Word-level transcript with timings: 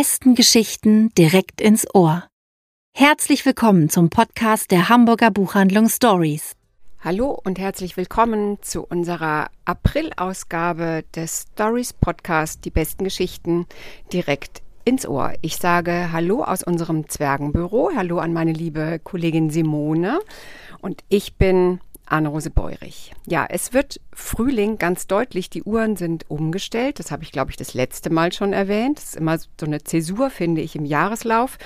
besten 0.00 0.34
Geschichten 0.34 1.10
direkt 1.10 1.60
ins 1.60 1.86
Ohr. 1.94 2.26
Herzlich 2.96 3.44
willkommen 3.44 3.90
zum 3.90 4.08
Podcast 4.08 4.70
der 4.70 4.88
Hamburger 4.88 5.30
Buchhandlung 5.30 5.90
Stories. 5.90 6.56
Hallo 7.00 7.38
und 7.44 7.58
herzlich 7.58 7.98
willkommen 7.98 8.56
zu 8.62 8.80
unserer 8.82 9.50
April-Ausgabe 9.66 11.04
des 11.14 11.48
Stories 11.52 11.92
Podcast 11.92 12.64
Die 12.64 12.70
besten 12.70 13.04
Geschichten 13.04 13.66
direkt 14.10 14.62
ins 14.86 15.06
Ohr. 15.06 15.34
Ich 15.42 15.58
sage 15.58 16.10
Hallo 16.12 16.44
aus 16.44 16.62
unserem 16.62 17.06
Zwergenbüro. 17.06 17.90
Hallo 17.94 18.20
an 18.20 18.32
meine 18.32 18.54
liebe 18.54 19.00
Kollegin 19.04 19.50
Simone. 19.50 20.20
Und 20.80 21.04
ich 21.10 21.34
bin 21.34 21.78
Anne-Rose 22.10 22.50
Beurich. 22.50 23.12
Ja, 23.26 23.46
es 23.48 23.72
wird 23.72 24.00
Frühling 24.12 24.78
ganz 24.78 25.06
deutlich. 25.06 25.50
Die 25.50 25.62
Uhren 25.62 25.96
sind 25.96 26.28
umgestellt. 26.28 26.98
Das 26.98 27.10
habe 27.10 27.22
ich, 27.22 27.32
glaube 27.32 27.50
ich, 27.50 27.56
das 27.56 27.74
letzte 27.74 28.10
Mal 28.10 28.32
schon 28.32 28.52
erwähnt. 28.52 28.98
Das 28.98 29.04
ist 29.04 29.16
immer 29.16 29.38
so 29.38 29.66
eine 29.66 29.82
Zäsur, 29.82 30.30
finde 30.30 30.60
ich, 30.60 30.76
im 30.76 30.84
Jahreslauf. 30.84 31.58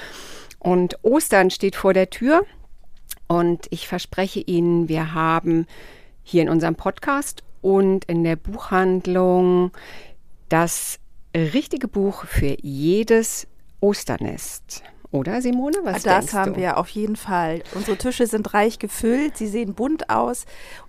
Und 0.59 0.99
Ostern 1.03 1.51
steht 1.51 1.77
vor 1.77 1.95
der 1.95 2.11
Tür. 2.11 2.45
Und 3.27 3.67
ich 3.71 3.89
verspreche 3.89 4.41
Ihnen, 4.41 4.89
wir 4.89 5.15
haben 5.15 5.67
hier 6.23 6.43
in 6.43 6.49
unserem 6.49 6.75
Podcast 6.75 7.43
und 7.61 8.05
in 8.05 8.25
der 8.25 8.37
Buchhandlung 8.37 9.73
das 10.49 10.99
richtige 11.35 11.89
Buch 11.89 12.27
für 12.27 12.57
jedes 12.61 13.47
Osternest. 13.81 14.83
Oder 15.15 15.41
Simone, 15.41 15.77
was 15.85 16.03
Das 16.03 16.25
denkst 16.27 16.33
haben 16.35 16.55
du? 16.55 16.61
wir 16.61 16.77
auf 16.77 16.89
jeden 16.89 17.15
Fall. 17.15 17.63
Unsere 17.77 17.97
Tische 17.97 18.27
sind 18.27 18.53
reich 18.53 18.81
gefüllt, 18.81 19.37
sie 19.37 19.47
sehen 19.47 19.75
bunt 19.75 20.11
aus. 20.11 20.45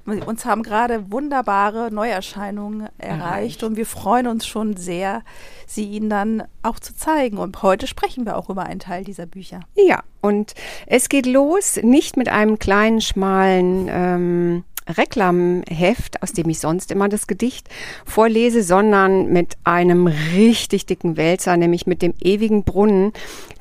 Uns 0.08 0.46
haben 0.46 0.64
gerade 0.64 1.12
wunderbare 1.12 1.92
Neuerscheinungen 1.94 2.90
erreicht, 2.98 3.22
Erreicht. 3.22 3.64
und 3.64 3.78
wir 3.78 3.86
freuen 3.86 4.26
uns 4.26 4.48
schon 4.48 4.78
sehr, 4.78 5.22
sie 5.67 5.84
Ihnen 5.86 6.09
dann 6.09 6.44
auch 6.64 6.80
zu 6.80 6.95
zeigen. 6.95 7.38
Und 7.38 7.62
heute 7.62 7.86
sprechen 7.86 8.26
wir 8.26 8.36
auch 8.36 8.50
über 8.50 8.64
einen 8.64 8.80
Teil 8.80 9.04
dieser 9.04 9.28
Bücher. 9.28 9.59
Ja, 9.76 10.02
und 10.22 10.56
es 10.88 11.08
geht 11.08 11.28
los 11.28 11.80
nicht 11.84 12.17
mit 12.17 12.28
einem 12.28 12.58
kleinen, 12.58 13.02
schmalen 13.02 13.88
ähm, 13.92 14.64
Reklamheft, 14.88 16.22
aus 16.22 16.33
dem 16.33 16.50
ich 16.50 16.59
sonst 16.59 16.91
immer 16.91 17.09
das 17.09 17.28
Gedicht 17.28 17.69
vorlese, 18.05 18.64
sondern 18.64 19.31
mit 19.31 19.58
einem 19.64 20.08
richtig 20.08 20.86
dicken 20.86 21.17
Wälzer, 21.17 21.58
nämlich 21.58 21.88
mit 21.88 22.02
dem 22.02 22.14
ewigen 22.22 22.64
Brunnen, 22.64 23.14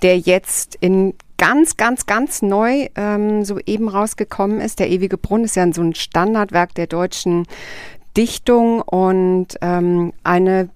der 0.03 0.19
jetzt 0.19 0.77
in 0.81 1.14
ganz, 1.39 1.77
ganz, 1.77 2.06
ganz 2.06 2.42
neu 2.42 2.89
ähm, 2.94 3.44
so 3.44 3.58
eben 3.66 3.89
rausgekommen 3.89 4.61
ist. 4.61 4.78
Der 4.78 4.91
ewige 4.91 5.19
Brunnen 5.19 5.44
ist 5.44 5.56
ja 5.56 5.70
so 5.72 5.83
ein 5.83 5.94
Standardwerk 5.94 6.75
der 6.75 6.86
deutschen 6.86 7.47
Dichtung 8.16 8.81
und 8.83 9.48
ähm, 9.61 10.12
eine 10.22 10.69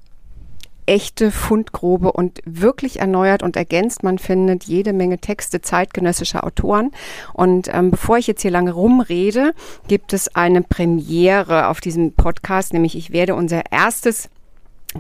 echte 0.88 1.30
Fundgrube 1.30 2.10
und 2.12 2.40
wirklich 2.46 2.98
erneuert 2.98 3.42
und 3.42 3.56
ergänzt. 3.56 4.02
Man 4.02 4.18
findet 4.18 4.64
jede 4.64 4.94
Menge 4.94 5.18
Texte 5.18 5.60
zeitgenössischer 5.60 6.44
Autoren. 6.44 6.92
Und 7.34 7.68
ähm, 7.72 7.90
bevor 7.90 8.16
ich 8.16 8.26
jetzt 8.26 8.42
hier 8.42 8.50
lange 8.50 8.72
rumrede, 8.72 9.52
gibt 9.86 10.14
es 10.14 10.34
eine 10.34 10.62
Premiere 10.62 11.68
auf 11.68 11.80
diesem 11.80 12.12
Podcast, 12.12 12.72
nämlich 12.72 12.96
ich 12.96 13.12
werde 13.12 13.34
unser 13.34 13.70
erstes 13.70 14.30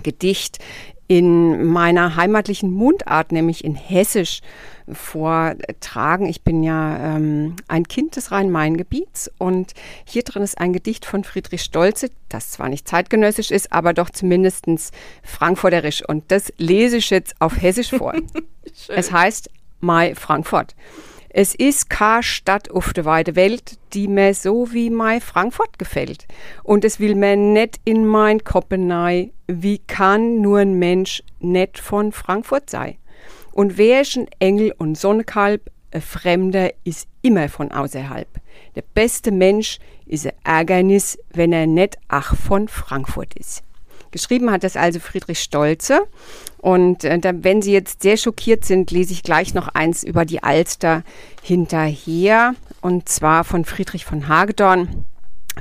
Gedicht 0.02 0.58
in 1.08 1.64
meiner 1.64 2.16
heimatlichen 2.16 2.70
Mundart, 2.70 3.32
nämlich 3.32 3.64
in 3.64 3.74
Hessisch, 3.74 4.40
vortragen. 4.92 6.26
Ich 6.26 6.42
bin 6.42 6.62
ja 6.62 7.16
ähm, 7.16 7.56
ein 7.66 7.86
Kind 7.86 8.16
des 8.16 8.30
Rhein-Main-Gebiets 8.30 9.30
und 9.38 9.74
hier 10.04 10.22
drin 10.22 10.42
ist 10.42 10.58
ein 10.58 10.72
Gedicht 10.72 11.04
von 11.04 11.24
Friedrich 11.24 11.62
Stolze, 11.62 12.10
das 12.28 12.50
zwar 12.52 12.68
nicht 12.68 12.88
zeitgenössisch 12.88 13.50
ist, 13.50 13.72
aber 13.72 13.92
doch 13.92 14.10
zumindestens 14.10 14.90
frankfurterisch. 15.22 16.06
Und 16.06 16.30
das 16.30 16.52
lese 16.58 16.98
ich 16.98 17.10
jetzt 17.10 17.34
auf 17.40 17.60
Hessisch 17.60 17.90
vor. 17.90 18.14
es 18.88 19.12
heißt 19.12 19.50
Mai 19.80 20.14
Frankfurt. 20.14 20.74
Es 21.40 21.54
ist 21.54 21.88
keine 21.88 22.24
Stadt 22.24 22.68
auf 22.72 22.92
der 22.92 23.04
weiten 23.04 23.36
Welt, 23.36 23.78
die 23.92 24.08
mir 24.08 24.34
so 24.34 24.72
wie 24.72 24.90
Mai 24.90 25.20
Frankfurt 25.20 25.78
gefällt. 25.78 26.26
Und 26.64 26.84
es 26.84 26.98
will 26.98 27.14
mir 27.14 27.36
net 27.36 27.76
in 27.84 28.04
mein 28.04 28.42
Koppenei, 28.42 29.30
wie 29.46 29.78
kann 29.78 30.40
nur 30.40 30.58
ein 30.58 30.80
Mensch 30.80 31.22
net 31.38 31.78
von 31.78 32.10
Frankfurt 32.10 32.68
sei. 32.68 32.98
Und 33.52 33.78
wer 33.78 34.00
ist 34.00 34.16
ein 34.16 34.26
Engel 34.40 34.74
und 34.78 34.98
Sonnenkalb, 34.98 35.70
ein 35.92 36.02
Fremder 36.02 36.72
ist 36.82 37.06
immer 37.22 37.48
von 37.48 37.70
außerhalb. 37.70 38.26
Der 38.74 38.82
beste 38.82 39.30
Mensch 39.30 39.78
ist 40.06 40.26
ein 40.26 40.32
Ärgernis, 40.42 41.20
wenn 41.32 41.52
er 41.52 41.68
net 41.68 41.98
ach 42.08 42.34
von 42.34 42.66
Frankfurt 42.66 43.34
ist. 43.34 43.62
Geschrieben 44.10 44.50
hat 44.50 44.64
das 44.64 44.76
also 44.76 45.00
Friedrich 45.00 45.40
Stolze. 45.40 46.06
Und 46.58 47.04
äh, 47.04 47.18
da, 47.18 47.32
wenn 47.34 47.62
Sie 47.62 47.72
jetzt 47.72 48.02
sehr 48.02 48.16
schockiert 48.16 48.64
sind, 48.64 48.90
lese 48.90 49.12
ich 49.12 49.22
gleich 49.22 49.54
noch 49.54 49.68
eins 49.68 50.02
über 50.02 50.24
die 50.24 50.42
Alster 50.42 51.02
hinterher. 51.42 52.54
Und 52.80 53.08
zwar 53.08 53.44
von 53.44 53.64
Friedrich 53.64 54.04
von 54.04 54.28
Hagedorn. 54.28 55.04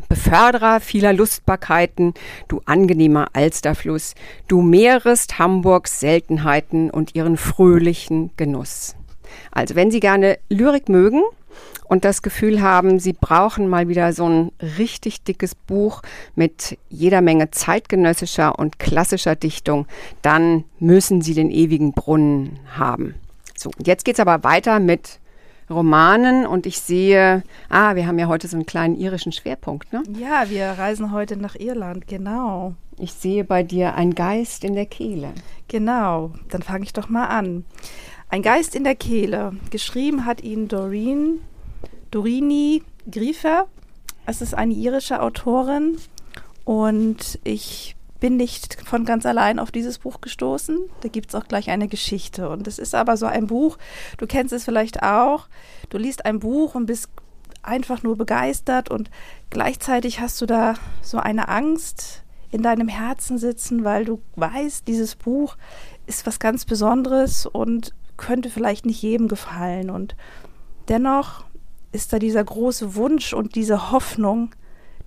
Beförderer 0.10 0.80
vieler 0.80 1.12
Lustbarkeiten, 1.12 2.14
du 2.48 2.62
angenehmer 2.66 3.30
Alsterfluss, 3.34 4.14
du 4.48 4.62
mehrest 4.62 5.40
Hamburgs 5.40 6.00
Seltenheiten 6.00 6.92
und 6.92 7.16
ihren 7.16 7.36
fröhlichen 7.36 8.30
Genuss. 8.38 8.96
Also 9.52 9.76
wenn 9.76 9.90
Sie 9.90 10.00
gerne 10.00 10.38
Lyrik 10.50 10.88
mögen 10.88 11.24
und 11.86 12.06
das 12.06 12.22
Gefühl 12.22 12.62
haben, 12.62 13.00
Sie 13.00 13.14
brauchen 13.14 13.68
mal 13.68 13.88
wieder 13.88 14.14
so 14.14 14.28
ein 14.28 14.52
richtig 14.78 15.24
dickes 15.24 15.56
Buch 15.56 16.02
mit 16.36 16.78
jeder 16.90 17.22
Menge 17.22 17.52
zeitgenössischer 17.52 18.58
und 18.60 18.80
klassischer 18.80 19.36
Dichtung, 19.36 19.88
dann 20.22 20.64
müssen 20.80 21.22
Sie 21.22 21.34
den 21.34 21.50
ewigen 21.50 21.94
Brunnen 21.94 22.60
haben. 22.78 23.16
So, 23.56 23.72
jetzt 23.84 24.06
geht's 24.06 24.20
aber 24.20 24.44
weiter 24.44 24.80
mit 24.80 25.20
Romanen 25.70 26.46
und 26.46 26.66
ich 26.66 26.80
sehe, 26.80 27.44
ah, 27.70 27.96
wir 27.96 28.08
haben 28.08 28.20
ja 28.20 28.28
heute 28.28 28.48
so 28.48 28.56
einen 28.56 28.66
kleinen 28.66 28.96
irischen 28.96 29.32
Schwerpunkt, 29.32 29.92
ne? 29.92 30.02
Ja, 30.18 30.50
wir 30.50 30.66
reisen 30.66 31.12
heute 31.12 31.36
nach 31.36 31.56
Irland, 31.56 32.08
genau. 32.08 32.76
Ich 32.98 33.14
sehe 33.14 33.44
bei 33.44 33.64
dir 33.64 33.96
ein 33.96 34.16
Geist 34.16 34.64
in 34.64 34.76
der 34.76 34.86
Kehle. 34.86 35.34
Genau, 35.68 36.32
dann 36.50 36.62
fange 36.62 36.86
ich 36.86 36.94
doch 36.94 37.10
mal 37.10 37.26
an. 37.26 37.66
Ein 38.30 38.42
Geist 38.42 38.76
in 38.76 38.84
der 38.84 38.96
Kehle. 38.96 39.54
Geschrieben 39.70 40.26
hat 40.26 40.42
ihn 40.44 40.68
Doreen, 40.68 41.40
Dorini 42.12 42.84
Griefer. 43.10 43.68
Es 44.26 44.42
ist 44.42 44.54
eine 44.54 44.74
irische 44.74 45.22
Autorin 45.22 45.98
und 46.66 47.40
ich 47.46 47.96
bin 48.20 48.36
nicht 48.36 48.82
von 48.86 49.06
ganz 49.06 49.26
allein 49.26 49.60
auf 49.60 49.72
dieses 49.72 50.00
Buch 50.00 50.20
gestoßen. 50.20 50.78
Da 51.02 51.08
gibt 51.08 51.30
es 51.30 51.36
auch 51.36 51.48
gleich 51.48 51.70
eine 51.70 51.88
Geschichte. 51.88 52.50
Und 52.50 52.68
es 52.68 52.80
ist 52.80 52.96
aber 52.96 53.16
so 53.16 53.28
ein 53.28 53.48
Buch, 53.48 53.78
du 54.18 54.28
kennst 54.28 54.52
es 54.52 54.66
vielleicht 54.66 55.04
auch, 55.04 55.48
du 55.90 55.98
liest 55.98 56.26
ein 56.26 56.40
Buch 56.40 56.76
und 56.76 56.86
bist 56.86 57.08
einfach 57.64 58.04
nur 58.04 58.18
begeistert 58.18 58.90
und 58.92 59.10
gleichzeitig 59.50 60.20
hast 60.20 60.42
du 60.42 60.46
da 60.46 60.74
so 61.02 61.18
eine 61.18 61.48
Angst 61.48 62.24
in 62.52 62.62
deinem 62.62 62.90
Herzen 62.90 63.38
sitzen, 63.38 63.86
weil 63.86 64.04
du 64.04 64.22
weißt, 64.36 64.86
dieses 64.86 65.16
Buch 65.16 65.56
ist 66.08 66.26
was 66.26 66.40
ganz 66.40 66.66
Besonderes 66.66 67.46
und 67.46 67.94
könnte 68.18 68.50
vielleicht 68.50 68.86
nicht 68.86 69.02
jedem 69.02 69.28
gefallen. 69.28 69.90
Und 69.90 70.16
dennoch 70.90 71.46
ist 71.92 72.14
da 72.14 72.20
dieser 72.20 72.44
große 72.44 72.96
Wunsch 72.96 73.34
und 73.34 73.56
diese 73.56 73.92
Hoffnung, 73.92 74.52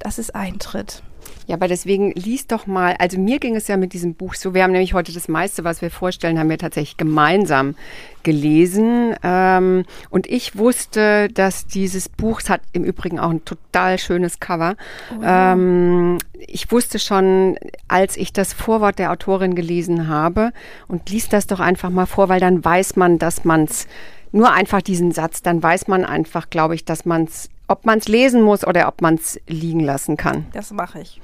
dass 0.00 0.19
es 0.19 0.31
eintritt. 0.31 1.03
Ja, 1.47 1.56
aber 1.56 1.69
deswegen 1.69 2.12
lies 2.12 2.47
doch 2.47 2.66
mal, 2.66 2.94
also 2.99 3.19
mir 3.19 3.38
ging 3.38 3.56
es 3.56 3.66
ja 3.69 3.77
mit 3.77 3.93
diesem 3.93 4.15
Buch 4.15 4.34
so, 4.34 4.55
wir 4.55 4.62
haben 4.62 4.72
nämlich 4.72 4.94
heute 4.94 5.12
das 5.12 5.28
meiste, 5.28 5.65
was 5.65 5.83
wir 5.83 5.91
vorstellen, 5.91 6.38
haben 6.38 6.49
wir 6.49 6.59
tatsächlich 6.59 6.97
gemeinsam 6.97 7.75
gelesen. 8.22 9.15
Ähm, 9.22 9.84
und 10.11 10.27
ich 10.28 10.56
wusste, 10.56 11.28
dass 11.28 11.66
dieses 11.66 12.09
Buch, 12.09 12.41
es 12.41 12.50
hat 12.50 12.61
im 12.72 12.84
Übrigen 12.84 13.19
auch 13.19 13.31
ein 13.31 13.44
total 13.44 13.99
schönes 13.99 14.38
Cover. 14.41 14.76
ähm, 15.23 16.19
ich 16.38 16.70
wusste 16.70 16.99
schon, 16.99 17.58
als 17.88 18.17
ich 18.17 18.32
das 18.32 18.52
Vorwort 18.52 18.99
der 18.99 19.11
Autorin 19.11 19.55
gelesen 19.55 20.08
habe 20.08 20.52
und 20.88 21.11
lies 21.11 21.29
das 21.29 21.47
doch 21.47 21.61
einfach 21.61 21.91
mal 21.91 22.06
vor, 22.06 22.29
weil 22.29 22.41
dann 22.41 22.64
weiß 22.64 22.97
man, 22.97 23.19
dass 23.19 23.44
man 23.44 23.64
es, 23.64 23.87
nur 24.32 24.52
einfach 24.52 24.82
diesen 24.82 25.11
Satz, 25.11 25.43
dann 25.43 25.62
weiß 25.62 25.88
man 25.88 26.05
einfach, 26.05 26.49
glaube 26.50 26.76
ich, 26.76 26.85
dass 26.85 27.05
man 27.05 27.25
es, 27.25 27.50
ob 27.70 27.87
man 27.87 27.99
es 27.99 28.08
lesen 28.08 28.43
muss 28.43 28.67
oder 28.67 28.88
ob 28.88 29.00
man 29.00 29.14
es 29.14 29.40
liegen 29.46 29.81
lassen 29.81 30.17
kann. 30.17 30.46
Das 30.52 30.72
mache 30.72 31.00
ich. 31.00 31.20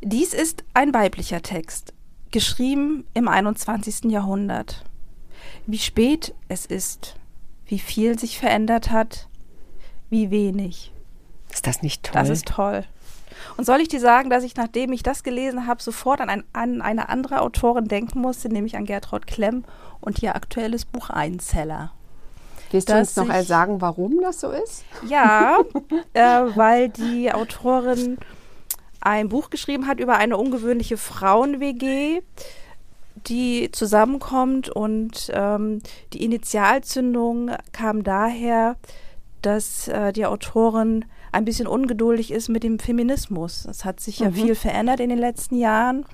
Dies 0.00 0.32
ist 0.32 0.64
ein 0.74 0.94
weiblicher 0.94 1.42
Text, 1.42 1.92
geschrieben 2.30 3.04
im 3.14 3.26
21. 3.26 4.04
Jahrhundert. 4.04 4.84
Wie 5.66 5.78
spät 5.78 6.34
es 6.48 6.66
ist, 6.66 7.16
wie 7.66 7.80
viel 7.80 8.18
sich 8.18 8.38
verändert 8.38 8.90
hat, 8.90 9.28
wie 10.08 10.30
wenig. 10.30 10.92
Ist 11.52 11.66
das 11.66 11.82
nicht 11.82 12.04
toll? 12.04 12.14
Das 12.14 12.28
ist 12.28 12.46
toll. 12.46 12.84
Und 13.56 13.64
soll 13.64 13.80
ich 13.80 13.88
dir 13.88 14.00
sagen, 14.00 14.30
dass 14.30 14.44
ich, 14.44 14.54
nachdem 14.54 14.92
ich 14.92 15.02
das 15.02 15.24
gelesen 15.24 15.66
habe, 15.66 15.82
sofort 15.82 16.20
an, 16.20 16.30
ein, 16.30 16.44
an 16.52 16.80
eine 16.80 17.08
andere 17.08 17.40
Autorin 17.40 17.86
denken 17.86 18.20
musste, 18.20 18.48
nämlich 18.48 18.76
an 18.76 18.84
Gertraud 18.84 19.26
Klemm 19.26 19.64
und 20.00 20.22
ihr 20.22 20.36
aktuelles 20.36 20.84
Buch 20.84 21.10
Einzeller. 21.10 21.92
Willst 22.70 22.88
du 22.88 22.96
uns 22.96 23.16
noch 23.16 23.32
sagen, 23.42 23.80
warum 23.80 24.20
das 24.20 24.40
so 24.40 24.50
ist? 24.50 24.84
Ja, 25.08 25.58
äh, 26.12 26.20
weil 26.54 26.88
die 26.88 27.32
Autorin 27.32 28.18
ein 29.00 29.28
Buch 29.28 29.50
geschrieben 29.50 29.86
hat 29.86 29.98
über 29.98 30.16
eine 30.16 30.36
ungewöhnliche 30.36 30.96
Frauen-WG, 30.96 32.20
die 33.26 33.70
zusammenkommt 33.72 34.68
und 34.68 35.30
ähm, 35.34 35.80
die 36.12 36.24
Initialzündung 36.24 37.50
kam 37.72 38.04
daher, 38.04 38.76
dass 39.42 39.88
äh, 39.88 40.12
die 40.12 40.26
Autorin 40.26 41.06
ein 41.32 41.44
bisschen 41.44 41.66
ungeduldig 41.66 42.30
ist 42.30 42.48
mit 42.48 42.62
dem 42.62 42.78
Feminismus. 42.78 43.64
Es 43.64 43.84
hat 43.84 44.00
sich 44.00 44.20
ja 44.20 44.30
mhm. 44.30 44.34
viel 44.34 44.54
verändert 44.54 45.00
in 45.00 45.10
den 45.10 45.18
letzten 45.18 45.56
Jahren. 45.56 46.04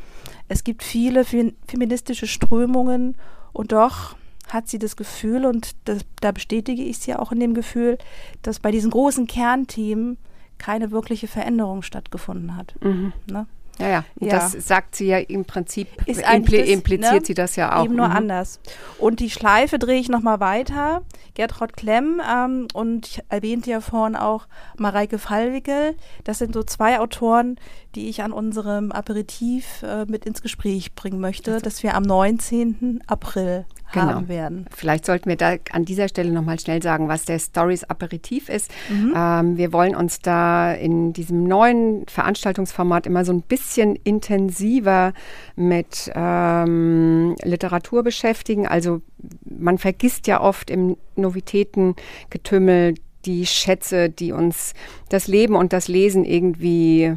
Es 0.49 0.65
gibt 0.65 0.83
viele 0.83 1.25
feministische 1.25 2.27
Strömungen 2.27 3.17
und 3.53 3.73
doch 3.73 4.17
hat 4.49 4.69
sie 4.69 4.79
das 4.79 4.97
Gefühl, 4.97 5.45
und 5.45 5.77
das, 5.85 6.05
da 6.21 6.33
bestätige 6.33 6.83
ich 6.83 6.99
sie 6.99 7.15
auch 7.15 7.33
in 7.33 7.41
dem 7.41 7.55
Gefühl, 7.55 7.99
dass 8.43 8.61
bei 8.61 8.71
diesen 8.71 8.91
großen 8.91 9.27
Kernthemen 9.27 10.19
keine 10.59 10.91
wirkliche 10.91 11.29
Veränderung 11.29 11.83
stattgefunden 11.83 12.57
hat. 12.57 12.75
Mhm. 12.81 13.13
Ne? 13.31 13.47
Ja, 13.79 13.89
ja, 13.89 14.05
ja. 14.21 14.29
Das 14.31 14.53
sagt 14.53 14.97
sie 14.97 15.07
ja 15.09 15.19
im 15.19 15.45
Prinzip, 15.45 15.89
ist 16.07 16.23
impli 16.23 16.59
das, 16.61 16.69
impliziert 16.69 17.13
ne? 17.13 17.25
sie 17.25 17.35
das 17.35 17.57
ja 17.57 17.79
auch. 17.79 17.85
Eben 17.85 17.97
nur 17.97 18.09
mhm. 18.09 18.17
anders. 18.17 18.59
Und 18.99 19.21
die 19.21 19.29
Schleife 19.29 19.79
drehe 19.79 20.01
ich 20.01 20.09
nochmal 20.09 20.41
weiter. 20.41 21.03
Gertrud 21.35 21.77
Klemm 21.77 22.23
ähm, 22.27 22.69
und 22.73 23.07
ich 23.07 23.21
erwähnte 23.29 23.71
ja 23.71 23.81
vorhin 23.81 24.17
auch 24.17 24.47
Mareike 24.79 25.19
Fallwickel. 25.19 25.95
Das 26.25 26.39
sind 26.39 26.55
so 26.55 26.63
zwei 26.63 27.01
Autoren, 27.01 27.57
die 27.95 28.09
ich 28.09 28.23
an 28.23 28.33
unserem 28.33 28.93
Aperitif 28.93 29.83
äh, 29.83 30.07
mit 30.07 30.25
ins 30.25 30.41
Gespräch 30.41 30.95
bringen 30.95 31.21
möchte, 31.21 31.55
also. 31.55 31.65
dass 31.65 31.83
wir 31.83 31.95
am 31.95 32.05
19. 32.05 33.03
April 33.07 33.67
genau. 34.01 34.15
haben 34.15 34.29
werden. 34.29 34.67
Vielleicht 34.75 35.07
sollten 35.07 35.29
wir 35.29 35.37
da 35.37 35.57
an 35.73 35.85
dieser 35.85 36.09
Stelle 36.09 36.33
nochmal 36.33 36.59
schnell 36.59 36.83
sagen, 36.83 37.09
was 37.09 37.25
der 37.25 37.39
Stories 37.39 37.85
Aperitif 37.85 38.49
ist. 38.49 38.71
Mhm. 38.89 39.13
Ähm, 39.17 39.57
wir 39.57 39.73
wollen 39.73 39.95
uns 39.95 40.21
da 40.21 40.73
in 40.73 41.13
diesem 41.13 41.45
neuen 41.45 42.07
Veranstaltungsformat 42.09 43.07
immer 43.07 43.25
so 43.25 43.33
ein 43.33 43.43
bisschen 43.43 43.97
intensiver 43.97 45.13
mit 45.57 46.11
ähm, 46.15 47.37
Literatur 47.43 48.03
beschäftigen. 48.03 48.67
Also 48.67 49.03
man 49.45 49.79
vergisst 49.79 50.27
ja 50.27 50.41
oft 50.41 50.71
im 50.71 50.97
Novitätengetümmel 51.17 52.95
die 53.25 53.45
Schätze, 53.45 54.09
die 54.09 54.33
uns 54.33 54.73
das 55.09 55.27
Leben 55.27 55.57
und 55.57 55.73
das 55.73 55.89
Lesen 55.89 56.25
irgendwie 56.25 57.17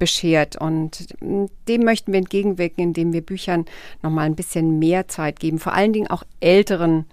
beschert. 0.00 0.56
Und 0.56 1.06
mm, 1.20 1.44
dem 1.68 1.84
möchten 1.84 2.12
wir 2.12 2.18
entgegenwirken, 2.18 2.82
indem 2.82 3.12
wir 3.12 3.20
Büchern 3.20 3.66
nochmal 4.02 4.26
ein 4.26 4.34
bisschen 4.34 4.80
mehr 4.80 5.06
Zeit 5.06 5.38
geben, 5.38 5.60
vor 5.60 5.74
allen 5.74 5.92
Dingen 5.92 6.10
auch 6.10 6.24
älteren 6.40 7.04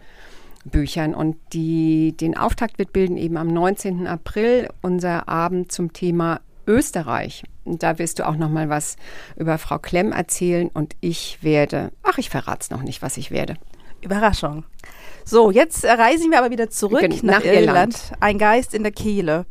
Büchern. 0.66 1.13
Und 1.13 1.38
die, 1.54 2.16
den 2.19 2.36
Auftakt 2.36 2.80
wird 2.80 2.92
bilden 2.94 3.18
eben 3.18 3.38
am 3.38 3.50
19. 3.50 4.07
April 4.07 4.69
unser 4.81 5.30
Abend 5.30 5.72
zum 5.72 5.94
Thema 5.94 6.42
Österreich. 6.66 7.44
Und 7.63 7.84
da 7.84 8.00
wirst 8.00 8.19
du 8.19 8.28
auch 8.28 8.36
noch 8.36 8.50
mal 8.50 8.69
was 8.69 8.95
über 9.36 9.57
Frau 9.57 9.78
Klemm 9.78 10.12
erzählen 10.12 10.69
und 10.74 10.95
ich 11.01 11.39
werde, 11.42 11.92
ach, 12.01 12.18
ich 12.18 12.30
verrate 12.30 12.62
es 12.62 12.69
noch 12.69 12.81
nicht, 12.81 13.01
was 13.01 13.18
ich 13.18 13.30
werde. 13.31 13.56
Überraschung. 14.01 14.63
So, 15.25 15.51
jetzt 15.51 15.84
reisen 15.84 16.31
wir 16.31 16.39
aber 16.39 16.51
wieder 16.51 16.69
zurück 16.69 17.01
nach, 17.01 17.24
nach 17.24 17.44
Irland. 17.44 17.68
Irland. 17.68 18.12
Ein 18.22 18.38
Geist 18.38 18.74
in 18.74 18.84
der 18.84 18.92
Kehle. 18.92 19.45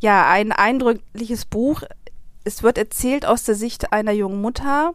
Ja, 0.00 0.28
ein 0.28 0.50
eindrückliches 0.50 1.44
Buch 1.44 1.82
es 2.44 2.62
wird 2.62 2.78
erzählt 2.78 3.26
aus 3.26 3.44
der 3.44 3.54
Sicht 3.54 3.92
einer 3.92 4.12
jungen 4.12 4.40
Mutter, 4.40 4.94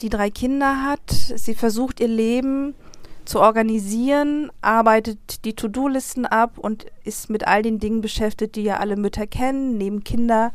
die 0.00 0.08
drei 0.08 0.30
Kinder 0.30 0.84
hat. 0.84 1.10
Sie 1.10 1.54
versucht 1.54 2.00
ihr 2.00 2.08
Leben 2.08 2.74
zu 3.24 3.40
organisieren, 3.40 4.50
arbeitet 4.62 5.44
die 5.44 5.54
To-Do-Listen 5.54 6.24
ab 6.24 6.56
und 6.56 6.86
ist 7.04 7.28
mit 7.28 7.46
all 7.46 7.62
den 7.62 7.78
Dingen 7.78 8.00
beschäftigt, 8.00 8.56
die 8.56 8.62
ja 8.62 8.78
alle 8.78 8.96
Mütter 8.96 9.26
kennen, 9.26 9.76
neben 9.76 10.02
Kinder 10.02 10.52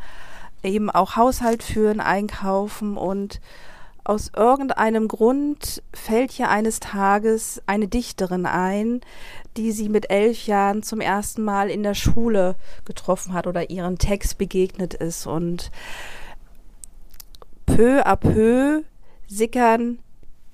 eben 0.63 0.89
auch 0.89 1.15
Haushalt 1.15 1.61
führen, 1.61 1.99
einkaufen 1.99 2.97
und 2.97 3.41
aus 4.05 4.31
irgendeinem 4.35 5.07
Grund 5.07 5.81
fällt 5.93 6.31
hier 6.31 6.49
eines 6.49 6.79
Tages 6.79 7.61
eine 7.67 7.87
Dichterin 7.87 8.45
ein, 8.45 9.01
die 9.55 9.71
sie 9.71 9.87
mit 9.87 10.09
elf 10.09 10.45
Jahren 10.45 10.83
zum 10.83 10.99
ersten 10.99 11.43
Mal 11.43 11.69
in 11.69 11.83
der 11.83 11.93
Schule 11.93 12.55
getroffen 12.85 13.33
hat 13.33 13.47
oder 13.47 13.69
ihren 13.69 13.97
Text 13.97 14.37
begegnet 14.37 14.93
ist 14.93 15.25
und 15.25 15.71
peu 17.75 18.01
à 18.05 18.15
peu 18.15 18.83
sickern 19.27 19.99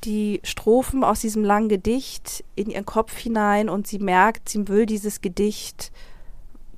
die 0.05 0.39
Strophen 0.43 1.03
aus 1.03 1.19
diesem 1.19 1.43
langen 1.43 1.67
Gedicht 1.67 2.45
in 2.55 2.69
ihren 2.69 2.85
Kopf 2.85 3.17
hinein 3.17 3.69
und 3.69 3.87
sie 3.87 3.99
merkt, 3.99 4.47
sie 4.47 4.67
will 4.67 4.85
dieses 4.85 5.19
Gedicht 5.19 5.91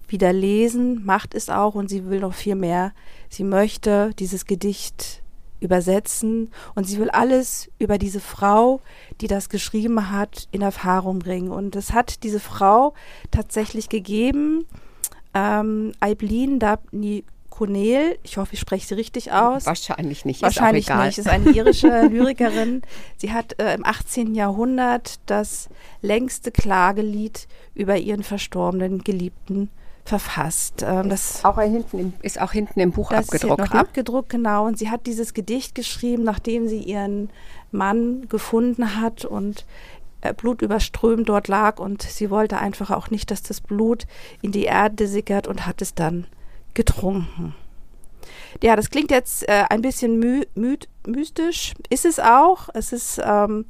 wieder 0.07 0.33
lesen, 0.33 1.05
macht 1.05 1.35
es 1.35 1.49
auch 1.49 1.75
und 1.75 1.89
sie 1.89 2.05
will 2.05 2.19
noch 2.19 2.33
viel 2.33 2.55
mehr. 2.55 2.93
Sie 3.29 3.43
möchte 3.43 4.11
dieses 4.17 4.45
Gedicht 4.45 5.21
übersetzen 5.59 6.49
und 6.73 6.85
sie 6.85 6.97
will 6.97 7.11
alles 7.11 7.69
über 7.77 7.99
diese 7.99 8.19
Frau, 8.19 8.81
die 9.21 9.27
das 9.27 9.47
geschrieben 9.47 10.11
hat, 10.11 10.47
in 10.51 10.63
Erfahrung 10.63 11.19
bringen. 11.19 11.51
Und 11.51 11.75
es 11.75 11.93
hat 11.93 12.23
diese 12.23 12.39
Frau 12.39 12.95
tatsächlich 13.29 13.87
gegeben. 13.87 14.65
Ähm, 15.35 15.93
Aiblin 15.99 16.57
Dabni 16.57 17.23
Cornel, 17.51 18.17
ich 18.23 18.37
hoffe, 18.37 18.53
ich 18.53 18.59
spreche 18.59 18.87
sie 18.87 18.95
richtig 18.95 19.31
aus. 19.31 19.67
Wahrscheinlich 19.67 20.25
nicht. 20.25 20.41
Wahrscheinlich 20.41 20.89
ist 20.89 20.95
nicht. 20.95 21.17
Ist 21.19 21.29
eine 21.29 21.51
irische 21.51 22.07
Lyrikerin. 22.11 22.81
Sie 23.17 23.31
hat 23.31 23.61
äh, 23.61 23.75
im 23.75 23.85
18. 23.85 24.33
Jahrhundert 24.33 25.19
das 25.27 25.69
längste 26.01 26.49
Klagelied 26.51 27.47
über 27.75 27.97
ihren 27.97 28.23
verstorbenen 28.23 29.03
Geliebten 29.03 29.69
verfasst. 30.05 30.83
Ähm, 30.83 31.09
das 31.09 31.45
auch 31.45 31.59
hinten 31.59 31.99
im, 31.99 32.13
ist 32.23 32.41
auch 32.41 32.51
hinten 32.51 32.79
im 32.79 32.91
Buch 32.91 33.11
das 33.11 33.25
abgedruckt. 33.25 33.61
Ist 33.61 33.67
noch 33.67 33.73
ne? 33.73 33.79
abgedruckt, 33.79 34.29
genau. 34.29 34.65
Und 34.65 34.79
sie 34.79 34.89
hat 34.89 35.05
dieses 35.05 35.33
Gedicht 35.35 35.75
geschrieben, 35.75 36.23
nachdem 36.23 36.67
sie 36.67 36.79
ihren 36.79 37.29
Mann 37.71 38.27
gefunden 38.27 38.99
hat 38.99 39.25
und 39.25 39.65
äh, 40.21 40.33
blutüberströmt 40.33 41.29
dort 41.29 41.47
lag 41.47 41.79
und 41.79 42.01
sie 42.01 42.29
wollte 42.29 42.57
einfach 42.57 42.91
auch 42.91 43.09
nicht, 43.09 43.29
dass 43.29 43.43
das 43.43 43.61
Blut 43.61 44.05
in 44.41 44.51
die 44.51 44.63
Erde 44.63 45.07
sickert 45.07 45.47
und 45.47 45.65
hat 45.65 45.81
es 45.81 45.93
dann 45.93 46.25
getrunken. 46.73 47.55
Ja, 48.61 48.75
das 48.75 48.89
klingt 48.89 49.11
jetzt 49.11 49.47
äh, 49.47 49.63
ein 49.69 49.81
bisschen 49.81 50.19
my 50.19 50.45
my 50.55 50.77
mystisch, 51.07 51.73
ist 51.89 52.05
es 52.05 52.19
auch. 52.19 52.69
Es 52.73 52.91
ist, 52.91 53.19
ähm, 53.23 53.65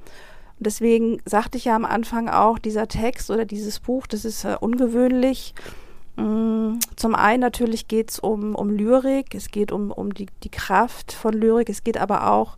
deswegen 0.59 1.21
sagte 1.25 1.57
ich 1.57 1.65
ja 1.65 1.75
am 1.75 1.85
Anfang 1.85 2.29
auch, 2.29 2.59
dieser 2.59 2.87
Text 2.87 3.29
oder 3.29 3.45
dieses 3.45 3.79
Buch, 3.79 4.07
das 4.07 4.25
ist 4.25 4.43
äh, 4.43 4.57
ungewöhnlich. 4.59 5.53
Mm, 6.17 6.79
zum 6.95 7.15
einen 7.15 7.41
natürlich 7.41 7.87
geht 7.87 8.11
es 8.11 8.19
um, 8.19 8.55
um 8.55 8.69
Lyrik, 8.69 9.33
es 9.33 9.49
geht 9.49 9.71
um, 9.71 9.91
um 9.91 10.13
die, 10.13 10.27
die 10.43 10.49
Kraft 10.49 11.13
von 11.13 11.33
Lyrik, 11.33 11.69
es 11.69 11.83
geht 11.83 11.97
aber 11.97 12.29
auch 12.29 12.57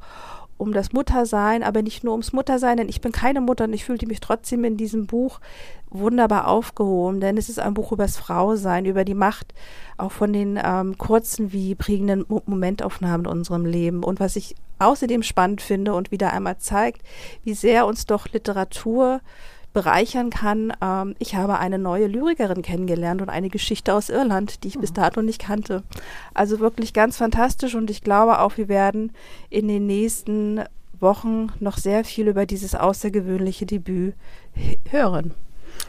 um 0.63 0.71
das 0.71 0.93
Muttersein, 0.93 1.61
aber 1.61 1.81
nicht 1.81 2.03
nur 2.03 2.13
ums 2.13 2.31
Muttersein, 2.31 2.77
denn 2.77 2.89
ich 2.89 3.01
bin 3.01 3.11
keine 3.11 3.41
Mutter 3.41 3.65
und 3.65 3.73
ich 3.73 3.83
fühlte 3.83 4.07
mich 4.07 4.21
trotzdem 4.21 4.63
in 4.63 4.77
diesem 4.77 5.05
Buch 5.05 5.39
wunderbar 5.89 6.47
aufgehoben, 6.47 7.19
denn 7.19 7.37
es 7.37 7.49
ist 7.49 7.59
ein 7.59 7.73
Buch 7.73 7.91
über 7.91 8.05
das 8.05 8.17
Frausein, 8.17 8.85
über 8.85 9.03
die 9.03 9.13
Macht 9.13 9.53
auch 9.97 10.11
von 10.11 10.31
den 10.31 10.59
ähm, 10.63 10.97
kurzen 10.97 11.51
wie 11.51 11.75
prägenden 11.75 12.25
Mo 12.27 12.41
Momentaufnahmen 12.45 13.25
in 13.25 13.31
unserem 13.31 13.65
Leben. 13.65 14.03
Und 14.03 14.19
was 14.19 14.37
ich 14.37 14.55
außerdem 14.79 15.21
spannend 15.21 15.61
finde 15.61 15.93
und 15.93 16.11
wieder 16.11 16.33
einmal 16.33 16.57
zeigt, 16.57 17.01
wie 17.43 17.53
sehr 17.53 17.85
uns 17.85 18.05
doch 18.05 18.27
Literatur 18.29 19.21
bereichern 19.73 20.29
kann. 20.29 20.71
Ähm, 20.81 21.15
ich 21.19 21.35
habe 21.35 21.59
eine 21.59 21.79
neue 21.79 22.07
Lyrikerin 22.07 22.61
kennengelernt 22.61 23.21
und 23.21 23.29
eine 23.29 23.49
Geschichte 23.49 23.93
aus 23.93 24.09
Irland, 24.09 24.63
die 24.63 24.69
ich 24.69 24.75
mhm. 24.75 24.81
bis 24.81 24.93
dato 24.93 25.21
nicht 25.21 25.41
kannte. 25.41 25.83
Also 26.33 26.59
wirklich 26.59 26.93
ganz 26.93 27.17
fantastisch 27.17 27.75
und 27.75 27.89
ich 27.89 28.01
glaube 28.01 28.39
auch, 28.39 28.57
wir 28.57 28.69
werden 28.69 29.11
in 29.49 29.67
den 29.67 29.85
nächsten 29.85 30.61
Wochen 30.99 31.51
noch 31.59 31.77
sehr 31.77 32.05
viel 32.05 32.27
über 32.27 32.45
dieses 32.45 32.75
außergewöhnliche 32.75 33.65
Debüt 33.65 34.15
hören. 34.89 35.33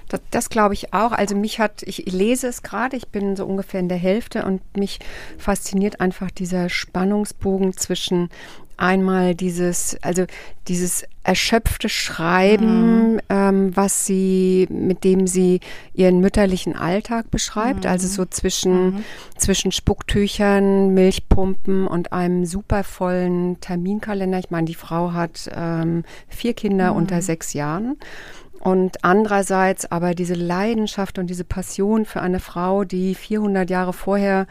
Das, 0.08 0.20
das 0.30 0.48
glaube 0.48 0.74
ich 0.74 0.92
auch. 0.92 1.12
Also 1.12 1.36
mich 1.36 1.60
hat, 1.60 1.82
ich 1.82 2.10
lese 2.10 2.48
es 2.48 2.62
gerade, 2.62 2.96
ich 2.96 3.08
bin 3.08 3.36
so 3.36 3.46
ungefähr 3.46 3.80
in 3.80 3.88
der 3.88 3.98
Hälfte 3.98 4.44
und 4.44 4.60
mich 4.76 4.98
fasziniert 5.38 6.00
einfach 6.00 6.30
dieser 6.30 6.68
Spannungsbogen 6.68 7.76
zwischen 7.76 8.28
einmal 8.76 9.34
dieses, 9.34 9.96
also 10.02 10.24
dieses 10.68 11.04
erschöpfte 11.22 11.88
Schreiben, 11.88 13.14
mhm. 13.14 13.20
ähm, 13.28 13.76
was 13.76 14.06
sie, 14.06 14.66
mit 14.70 15.04
dem 15.04 15.26
sie 15.26 15.60
ihren 15.94 16.20
mütterlichen 16.20 16.76
Alltag 16.76 17.30
beschreibt, 17.30 17.84
mhm. 17.84 17.90
also 17.90 18.06
so 18.06 18.24
zwischen, 18.26 18.96
mhm. 18.96 19.04
zwischen 19.36 19.72
Spucktüchern, 19.72 20.92
Milchpumpen 20.92 21.86
und 21.86 22.12
einem 22.12 22.44
supervollen 22.44 23.60
Terminkalender. 23.60 24.38
Ich 24.38 24.50
meine, 24.50 24.66
die 24.66 24.74
Frau 24.74 25.12
hat 25.12 25.50
ähm, 25.54 26.04
vier 26.28 26.54
Kinder 26.54 26.92
mhm. 26.92 26.98
unter 26.98 27.22
sechs 27.22 27.54
Jahren 27.54 27.96
und 28.64 29.04
andererseits 29.04 29.90
aber 29.92 30.14
diese 30.14 30.32
Leidenschaft 30.32 31.18
und 31.18 31.28
diese 31.28 31.44
Passion 31.44 32.06
für 32.06 32.22
eine 32.22 32.40
Frau, 32.40 32.84
die 32.84 33.14
400 33.14 33.68
Jahre 33.68 33.92
vorher 33.92 34.46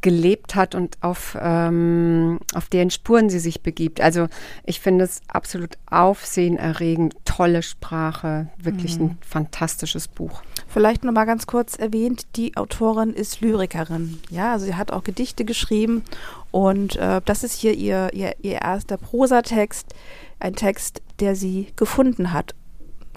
gelebt 0.00 0.54
hat 0.54 0.74
und 0.74 0.96
auf, 1.00 1.36
ähm, 1.40 2.38
auf 2.54 2.68
deren 2.68 2.90
Spuren 2.90 3.30
sie 3.30 3.38
sich 3.38 3.62
begibt. 3.62 4.00
Also 4.00 4.28
ich 4.64 4.80
finde 4.80 5.04
es 5.04 5.20
absolut 5.28 5.76
aufsehenerregend, 5.90 7.14
tolle 7.24 7.62
Sprache, 7.62 8.48
wirklich 8.58 8.98
mhm. 8.98 9.04
ein 9.04 9.18
fantastisches 9.20 10.08
Buch. 10.08 10.42
Vielleicht 10.68 11.04
noch 11.04 11.12
mal 11.12 11.24
ganz 11.24 11.46
kurz 11.46 11.76
erwähnt, 11.76 12.26
die 12.36 12.56
Autorin 12.56 13.12
ist 13.12 13.40
Lyrikerin. 13.40 14.20
Ja, 14.30 14.52
also 14.52 14.66
sie 14.66 14.74
hat 14.74 14.92
auch 14.92 15.04
Gedichte 15.04 15.44
geschrieben 15.44 16.02
und 16.50 16.96
äh, 16.96 17.20
das 17.24 17.44
ist 17.44 17.54
hier 17.54 17.74
ihr, 17.74 18.10
ihr, 18.12 18.34
ihr 18.42 18.62
erster 18.62 18.96
Prosatext, 18.96 19.94
ein 20.38 20.54
Text, 20.54 21.02
der 21.20 21.36
sie 21.36 21.68
gefunden 21.76 22.32
hat 22.32 22.54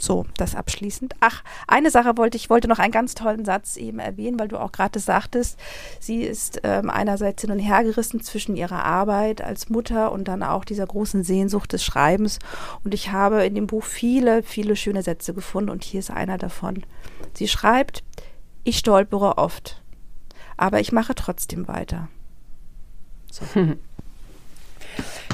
so, 0.04 0.26
das 0.38 0.56
abschließend. 0.56 1.16
Ach, 1.20 1.44
eine 1.68 1.90
Sache 1.90 2.18
wollte 2.18 2.38
ich, 2.38 2.50
wollte 2.50 2.68
noch 2.68 2.80
einen 2.80 2.92
ganz 2.92 3.16
tollen 3.16 3.46
Satz 3.46 3.78
eben 3.78 4.00
erwähnen, 4.00 4.40
weil 4.40 4.48
du 4.48 4.60
auch 4.60 4.72
gerade 4.72 5.00
sagtest, 5.00 5.60
sie 6.00 6.24
ist 6.24 6.60
ähm, 6.64 6.90
einerseits 6.90 7.42
hin 7.42 7.52
und 7.52 7.60
her 7.60 7.84
gerissen 7.84 8.22
zwischen 8.22 8.56
ihrer 8.56 8.84
Arbeit 8.84 9.42
als 9.42 9.70
Mutter 9.70 10.12
und 10.12 10.28
dann 10.28 10.44
auch 10.44 10.66
dieser 10.66 10.86
großen 10.86 11.24
Sehnsucht 11.24 11.74
des 11.74 11.84
Schreibens. 11.84 12.40
Und 12.84 12.94
ich 12.94 13.12
habe 13.12 13.46
in 13.46 13.56
dem 13.56 13.68
Buch 13.68 13.84
viele, 13.84 14.44
viele 14.44 14.76
schöne 14.76 15.04
Sätze 15.04 15.34
gefunden 15.34 15.70
und 15.70 15.84
hier 15.84 16.00
ist 16.00 16.12
einer 16.12 16.38
davon. 16.38 16.84
Sie 17.34 17.48
schreibt, 17.48 18.04
ich 18.64 18.78
stolpere 18.78 19.38
oft, 19.38 19.82
aber 20.58 20.80
ich 20.80 20.92
mache 20.92 21.16
trotzdem 21.16 21.68
weiter. 21.68 22.10
So. 23.32 23.46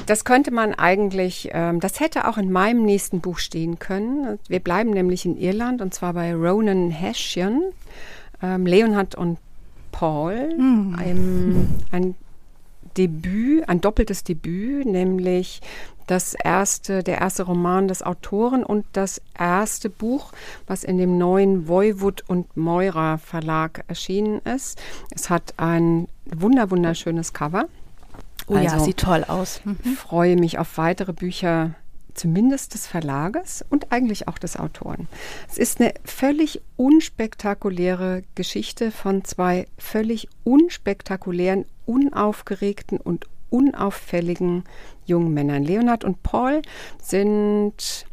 Das 0.06 0.24
könnte 0.24 0.50
man 0.50 0.74
eigentlich, 0.74 1.50
ähm, 1.52 1.80
das 1.80 2.00
hätte 2.00 2.26
auch 2.26 2.38
in 2.38 2.50
meinem 2.50 2.84
nächsten 2.84 3.20
Buch 3.20 3.38
stehen 3.38 3.78
können. 3.78 4.38
Wir 4.48 4.60
bleiben 4.60 4.90
nämlich 4.90 5.24
in 5.24 5.36
Irland 5.36 5.80
und 5.82 5.94
zwar 5.94 6.14
bei 6.14 6.34
Ronan 6.34 6.90
Hessian, 6.90 7.62
ähm, 8.42 8.66
Leonhard 8.66 9.14
und 9.14 9.38
Paul. 9.92 10.54
Mhm. 10.56 10.96
Ein, 10.98 11.68
ein 11.90 12.14
Debüt, 12.96 13.68
ein 13.68 13.80
doppeltes 13.80 14.24
Debüt, 14.24 14.86
nämlich 14.86 15.60
das 16.06 16.34
erste, 16.34 17.04
der 17.04 17.18
erste 17.18 17.44
Roman 17.44 17.86
des 17.86 18.02
Autoren 18.02 18.64
und 18.64 18.84
das 18.92 19.22
erste 19.38 19.88
Buch, 19.88 20.32
was 20.66 20.82
in 20.82 20.98
dem 20.98 21.18
neuen 21.18 21.68
Voivod 21.68 22.24
und 22.26 22.56
Moira 22.56 23.18
Verlag 23.18 23.84
erschienen 23.86 24.40
ist. 24.40 24.80
Es 25.14 25.30
hat 25.30 25.54
ein 25.56 26.08
wunder 26.24 26.70
wunderschönes 26.70 27.32
Cover. 27.32 27.66
Oh 28.50 28.56
also, 28.56 28.76
ja, 28.76 28.80
sieht 28.80 28.98
toll 28.98 29.24
aus. 29.26 29.60
Mhm. 29.64 29.76
Freue 29.96 30.36
mich 30.36 30.58
auf 30.58 30.76
weitere 30.76 31.12
Bücher 31.12 31.74
zumindest 32.14 32.74
des 32.74 32.86
Verlages 32.86 33.64
und 33.70 33.92
eigentlich 33.92 34.28
auch 34.28 34.38
des 34.38 34.56
Autoren. 34.56 35.08
Es 35.48 35.58
ist 35.58 35.80
eine 35.80 35.94
völlig 36.04 36.60
unspektakuläre 36.76 38.24
Geschichte 38.34 38.90
von 38.90 39.24
zwei 39.24 39.66
völlig 39.78 40.28
unspektakulären, 40.44 41.64
unaufgeregten 41.86 42.98
und 42.98 43.26
unauffälligen 43.50 44.64
jungen 45.06 45.32
Männern. 45.32 45.64
Leonard 45.64 46.04
und 46.04 46.22
Paul 46.22 46.62
sind 47.00 48.06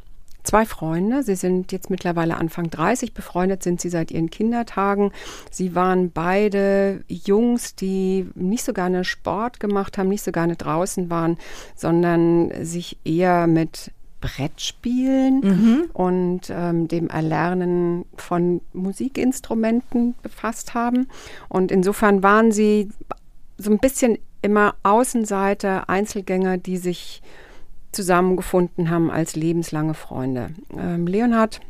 zwei 0.47 0.65
Freunde. 0.65 1.23
Sie 1.23 1.35
sind 1.35 1.71
jetzt 1.71 1.89
mittlerweile 1.89 2.37
Anfang 2.37 2.69
30, 2.69 3.13
befreundet 3.13 3.63
sind 3.63 3.81
sie 3.81 3.89
seit 3.89 4.11
ihren 4.11 4.29
Kindertagen. 4.29 5.11
Sie 5.51 5.75
waren 5.75 6.11
beide 6.11 7.03
Jungs, 7.07 7.75
die 7.75 8.27
nicht 8.35 8.63
so 8.63 8.73
gerne 8.73 9.03
Sport 9.03 9.59
gemacht 9.59 9.97
haben, 9.97 10.07
nicht 10.07 10.23
so 10.23 10.31
gerne 10.31 10.55
draußen 10.55 11.09
waren, 11.09 11.37
sondern 11.75 12.51
sich 12.63 12.97
eher 13.03 13.45
mit 13.47 13.91
Brettspielen 14.21 15.39
mhm. 15.41 15.83
und 15.93 16.41
ähm, 16.49 16.87
dem 16.87 17.09
Erlernen 17.09 18.05
von 18.15 18.61
Musikinstrumenten 18.73 20.15
befasst 20.23 20.73
haben. 20.73 21.07
Und 21.49 21.71
insofern 21.71 22.23
waren 22.23 22.51
sie 22.51 22.89
so 23.57 23.69
ein 23.69 23.79
bisschen 23.79 24.17
immer 24.41 24.75
Außenseiter, 24.83 25.89
Einzelgänger, 25.89 26.57
die 26.57 26.77
sich 26.77 27.21
zusammengefunden 27.91 28.89
haben 28.89 29.09
als 29.09 29.35
lebenslange 29.35 29.93
Freunde. 29.93 30.49
Ähm, 30.77 31.07
Leonhard 31.07 31.61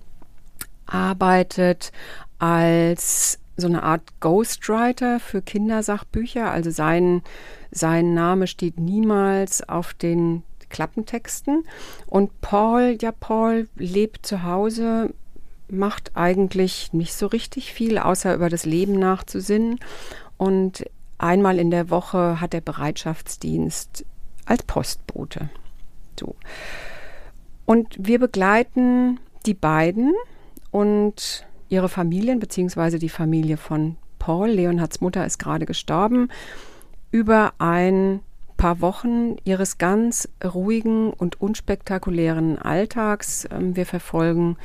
arbeitet 0.86 1.91
als 2.39 3.39
so 3.57 3.67
eine 3.67 3.83
Art 3.83 4.03
Ghostwriter 4.19 5.19
für 5.19 5.41
Kindersachbücher. 5.41 6.51
Also 6.51 6.69
sein, 6.69 7.24
sein 7.71 8.13
Name 8.13 8.47
steht 8.47 8.79
niemals 8.79 9.67
auf 9.67 9.93
den 9.93 10.43
Klappentexten. 10.69 11.63
Und 12.05 12.41
Paul, 12.41 12.97
ja, 13.01 13.12
Paul 13.12 13.67
lebt 13.75 14.25
zu 14.25 14.43
Hause, 14.43 15.13
macht 15.69 16.12
eigentlich 16.15 16.93
nicht 16.93 17.13
so 17.13 17.27
richtig 17.27 17.74
viel, 17.74 17.97
außer 17.97 18.33
über 18.36 18.50
das 18.50 18.65
Leben 18.65 19.00
nachzusinnen. 19.00 19.79
Und 20.38 20.86
einmal 21.17 21.57
in 21.57 21.71
der 21.71 21.89
Woche 21.89 22.39
hat 22.39 22.53
er 22.53 22.62
Bereitschaftsdienst 22.62 24.05
als 24.45 24.63
Postbote. 24.63 25.50
So. 26.19 26.36
Und 27.65 27.95
wir 28.00 28.19
begleiten 28.19 29.19
die 29.45 29.53
beiden 29.53 30.13
und 30.71 31.45
ihre 31.69 31.89
Familien, 31.89 32.39
beziehungsweise 32.39 33.00
die 33.00 33.09
Familie 33.09 33.57
von 33.57 33.97
Paul. 34.19 34.50
Leonhards 34.50 35.01
Mutter 35.01 35.25
ist 35.25 35.38
gerade 35.38 35.65
gestorben, 35.65 36.29
über 37.12 37.53
ein 37.59 38.21
paar 38.57 38.81
Wochen 38.81 39.36
ihres 39.43 39.77
ganz 39.77 40.27
ruhigen 40.43 41.13
und 41.13 41.39
unspektakulären 41.39 42.57
Alltags. 42.57 43.47
Ähm, 43.51 43.75
wir 43.75 43.86
verfolgen 43.86 44.57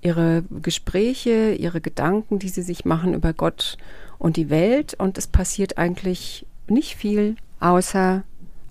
ihre 0.00 0.44
Gespräche, 0.62 1.54
ihre 1.54 1.80
Gedanken, 1.80 2.38
die 2.38 2.50
sie 2.50 2.62
sich 2.62 2.84
machen 2.84 3.14
über 3.14 3.32
Gott 3.32 3.78
und 4.18 4.36
die 4.36 4.50
Welt. 4.50 4.94
Und 4.98 5.18
es 5.18 5.26
passiert 5.26 5.78
eigentlich 5.78 6.46
nicht 6.68 6.94
viel 6.96 7.36
außer 7.58 8.22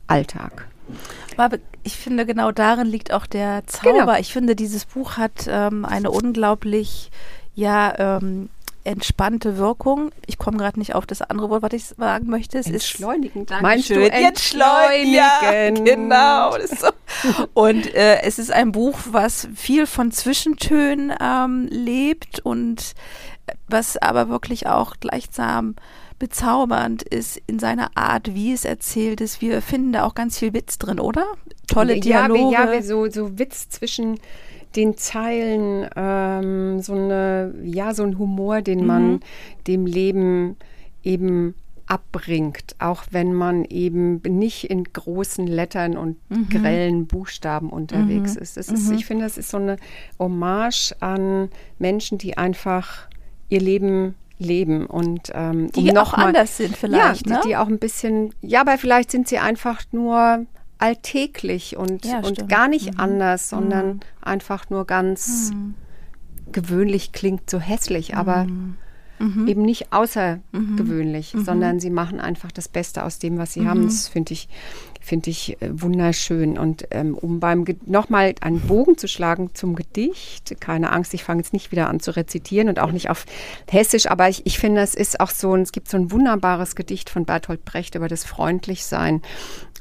Alltag. 0.06 0.68
Aber 1.36 1.58
ich 1.88 1.96
finde, 1.96 2.26
genau 2.26 2.52
darin 2.52 2.88
liegt 2.88 3.12
auch 3.12 3.26
der 3.26 3.66
Zauber. 3.66 4.00
Genau. 4.00 4.20
Ich 4.20 4.34
finde, 4.34 4.56
dieses 4.56 4.86
Buch 4.86 5.18
hat 5.18 5.48
ähm, 5.48 5.86
eine 5.86 6.12
unglaublich, 6.12 7.10
ja, 7.56 8.18
ähm, 8.18 8.50
entspannte 8.84 9.58
Wirkung. 9.58 10.12
Ich 10.28 10.38
komme 10.38 10.58
gerade 10.58 10.80
nicht 10.80 10.96
auf 10.96 11.06
das 11.06 11.22
andere 11.22 11.50
Wort, 11.50 11.62
was 11.62 11.74
ich 11.74 11.86
sagen 11.86 12.28
möchte. 12.28 12.58
Es 12.58 12.68
entschleunigend. 12.68 13.52
Ist, 13.52 13.62
Meinst 13.62 13.90
du 13.90 14.10
entschleunigen? 14.10 15.14
Ja, 15.14 15.72
genau. 15.72 16.52
So. 16.52 16.88
Und 17.54 17.94
äh, 17.96 18.22
es 18.22 18.40
ist 18.40 18.52
ein 18.52 18.72
Buch, 18.72 18.98
was 19.12 19.48
viel 19.56 19.88
von 19.88 20.12
Zwischentönen 20.12 21.14
ähm, 21.22 21.68
lebt 21.70 22.40
und 22.42 22.94
was 23.68 23.98
aber 23.98 24.30
wirklich 24.30 24.68
auch 24.68 24.96
gleichsam 25.00 25.76
bezaubernd 26.20 27.04
ist 27.04 27.42
in 27.48 27.60
seiner 27.60 27.92
Art, 27.96 28.34
wie 28.34 28.52
es 28.52 28.66
erzählt 28.66 29.22
ist. 29.22 29.42
Wir 29.42 29.62
finden 29.62 29.94
da 29.94 30.04
auch 30.04 30.16
ganz 30.16 30.40
viel 30.40 30.54
Witz 30.54 30.78
drin, 30.78 31.00
oder? 31.00 31.26
Tolle 31.68 32.00
Dialoge. 32.00 32.54
Ja, 32.54 32.74
ja 32.74 32.82
so, 32.82 33.10
so 33.10 33.38
Witz 33.38 33.70
zwischen 33.70 34.20
den 34.76 34.98
Zeilen, 34.98 35.88
ähm, 35.96 36.82
so 36.82 36.94
eine, 36.94 37.54
ja, 37.64 37.94
so 37.94 38.04
ein 38.04 38.18
Humor, 38.18 38.62
den 38.62 38.82
mhm. 38.82 38.86
man 38.86 39.20
dem 39.66 39.86
Leben 39.86 40.58
eben 41.04 41.56
abbringt, 41.88 42.76
auch 42.80 43.04
wenn 43.12 43.34
man 43.34 43.64
eben 43.64 44.22
nicht 44.28 44.70
in 44.70 44.84
großen 44.84 45.48
Lettern 45.48 45.98
und 45.98 46.18
mhm. 46.30 46.50
grellen 46.50 47.08
Buchstaben 47.08 47.70
unterwegs 47.70 48.36
mhm. 48.36 48.42
ist. 48.42 48.58
ist 48.58 48.72
mhm. 48.72 48.96
Ich 48.96 49.06
finde, 49.06 49.24
das 49.24 49.38
ist 49.38 49.50
so 49.50 49.58
eine 49.58 49.78
Hommage 50.20 50.94
an 51.00 51.50
Menschen, 51.80 52.18
die 52.18 52.38
einfach 52.38 53.08
ihr 53.50 53.62
Leben 53.62 54.16
leben 54.40 54.86
und 54.86 55.32
ähm, 55.34 55.72
die 55.72 55.90
um 55.92 55.98
auch 55.98 56.16
mal, 56.16 56.28
anders 56.28 56.58
sind 56.58 56.76
vielleicht, 56.78 57.28
ja, 57.28 57.36
ne? 57.36 57.42
die, 57.44 57.50
die 57.50 57.58
auch 57.58 57.68
ein 57.68 57.80
bisschen, 57.80 58.34
ja, 58.42 58.62
aber 58.62 58.78
vielleicht 58.78 59.12
sind 59.12 59.28
sie 59.28 59.40
einfach 59.40 59.82
nur 59.92 60.46
alltäglich 60.78 61.76
und, 61.76 62.06
ja, 62.06 62.20
und 62.20 62.48
gar 62.48 62.68
nicht 62.68 62.94
mhm. 62.94 63.00
anders, 63.00 63.50
sondern 63.50 63.88
mhm. 63.88 64.00
einfach 64.22 64.70
nur 64.70 64.86
ganz 64.86 65.52
mhm. 65.52 65.74
gewöhnlich 66.52 67.12
klingt 67.12 67.50
so 67.50 67.60
hässlich, 67.60 68.16
aber 68.16 68.46
mhm. 68.46 68.76
Mhm. 69.20 69.48
eben 69.48 69.62
nicht 69.64 69.92
außergewöhnlich, 69.92 71.34
mhm. 71.34 71.44
sondern 71.44 71.80
sie 71.80 71.90
machen 71.90 72.20
einfach 72.20 72.52
das 72.52 72.68
Beste 72.68 73.04
aus 73.04 73.18
dem, 73.18 73.38
was 73.40 73.54
sie 73.54 73.68
haben. 73.68 73.86
Das 73.86 74.08
finde 74.08 74.34
ich 74.34 74.48
finde 75.08 75.30
ich 75.30 75.62
äh, 75.62 75.70
wunderschön. 75.72 76.58
Und 76.58 76.88
ähm, 76.92 77.16
um 77.16 77.40
beim 77.40 77.66
nochmal 77.86 78.36
einen 78.42 78.60
Bogen 78.60 78.98
zu 78.98 79.08
schlagen 79.08 79.52
zum 79.54 79.76
Gedicht, 79.76 80.60
keine 80.60 80.92
Angst, 80.92 81.14
ich 81.14 81.24
fange 81.24 81.42
jetzt 81.42 81.54
nicht 81.54 81.72
wieder 81.72 81.90
an 81.90 82.00
zu 82.00 82.16
rezitieren 82.16 82.68
und 82.70 82.80
auch 82.80 82.92
nicht 82.92 83.10
auf 83.10 83.26
Hessisch, 83.70 84.08
aber 84.08 84.28
ich, 84.30 84.46
ich 84.46 84.60
finde, 84.60 84.82
es 84.82 84.96
ist 84.96 85.20
auch 85.20 85.32
so, 85.32 85.56
es 85.56 85.72
gibt 85.72 85.90
so 85.90 85.98
ein 85.98 86.12
wunderbares 86.12 86.76
Gedicht 86.76 87.10
von 87.10 87.26
Bertolt 87.26 87.64
Brecht 87.64 87.96
über 87.96 88.08
das 88.08 88.26
Freundlichsein. 88.26 89.22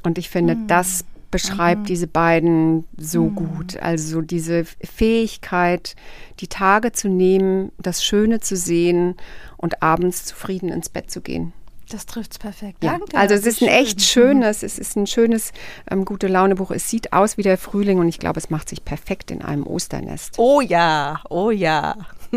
Und 0.03 0.17
ich 0.17 0.29
finde, 0.29 0.55
mhm. 0.55 0.67
das 0.67 1.03
beschreibt 1.29 1.81
mhm. 1.81 1.85
diese 1.85 2.07
beiden 2.07 2.85
so 2.97 3.25
mhm. 3.25 3.35
gut. 3.35 3.77
Also 3.77 4.21
diese 4.21 4.65
Fähigkeit, 4.65 5.95
die 6.39 6.47
Tage 6.47 6.93
zu 6.93 7.09
nehmen, 7.09 7.71
das 7.77 8.03
Schöne 8.03 8.39
zu 8.39 8.55
sehen 8.55 9.15
und 9.57 9.83
abends 9.83 10.23
zufrieden 10.23 10.69
ins 10.69 10.89
Bett 10.89 11.11
zu 11.11 11.21
gehen. 11.21 11.53
Das 11.89 12.05
trifft 12.05 12.33
es 12.33 12.39
perfekt. 12.39 12.83
Ja. 12.83 12.91
Danke. 12.97 13.17
Also 13.17 13.33
es 13.33 13.45
ist 13.45 13.61
ein 13.61 13.69
echt 13.69 14.01
schönes, 14.01 14.63
es 14.63 14.77
ist 14.77 14.97
ein 14.97 15.07
schönes 15.07 15.53
ähm, 15.89 16.03
gute 16.03 16.27
Launebuch. 16.27 16.71
Es 16.71 16.89
sieht 16.89 17.13
aus 17.13 17.37
wie 17.37 17.43
der 17.43 17.57
Frühling 17.57 17.99
und 17.99 18.09
ich 18.09 18.19
glaube, 18.19 18.39
es 18.39 18.49
macht 18.49 18.67
sich 18.69 18.83
perfekt 18.83 19.31
in 19.31 19.41
einem 19.41 19.65
Osternest. 19.65 20.37
Oh 20.37 20.59
ja, 20.59 21.21
oh 21.29 21.49
ja. 21.49 21.95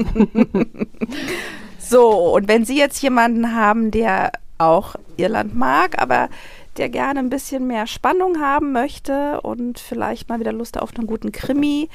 so, 1.78 2.34
und 2.34 2.46
wenn 2.46 2.64
Sie 2.64 2.78
jetzt 2.78 3.02
jemanden 3.02 3.54
haben, 3.54 3.90
der 3.90 4.32
auch 4.58 4.94
Irland 5.16 5.56
mag, 5.56 6.00
aber 6.00 6.28
der 6.76 6.88
gerne 6.88 7.18
ein 7.18 7.30
bisschen 7.30 7.66
mehr 7.66 7.86
Spannung 7.86 8.40
haben 8.40 8.72
möchte 8.72 9.40
und 9.40 9.80
vielleicht 9.80 10.28
mal 10.28 10.38
wieder 10.38 10.52
Lust 10.52 10.78
auf 10.78 10.94
einen 10.96 11.06
guten 11.06 11.32
Krimi, 11.32 11.88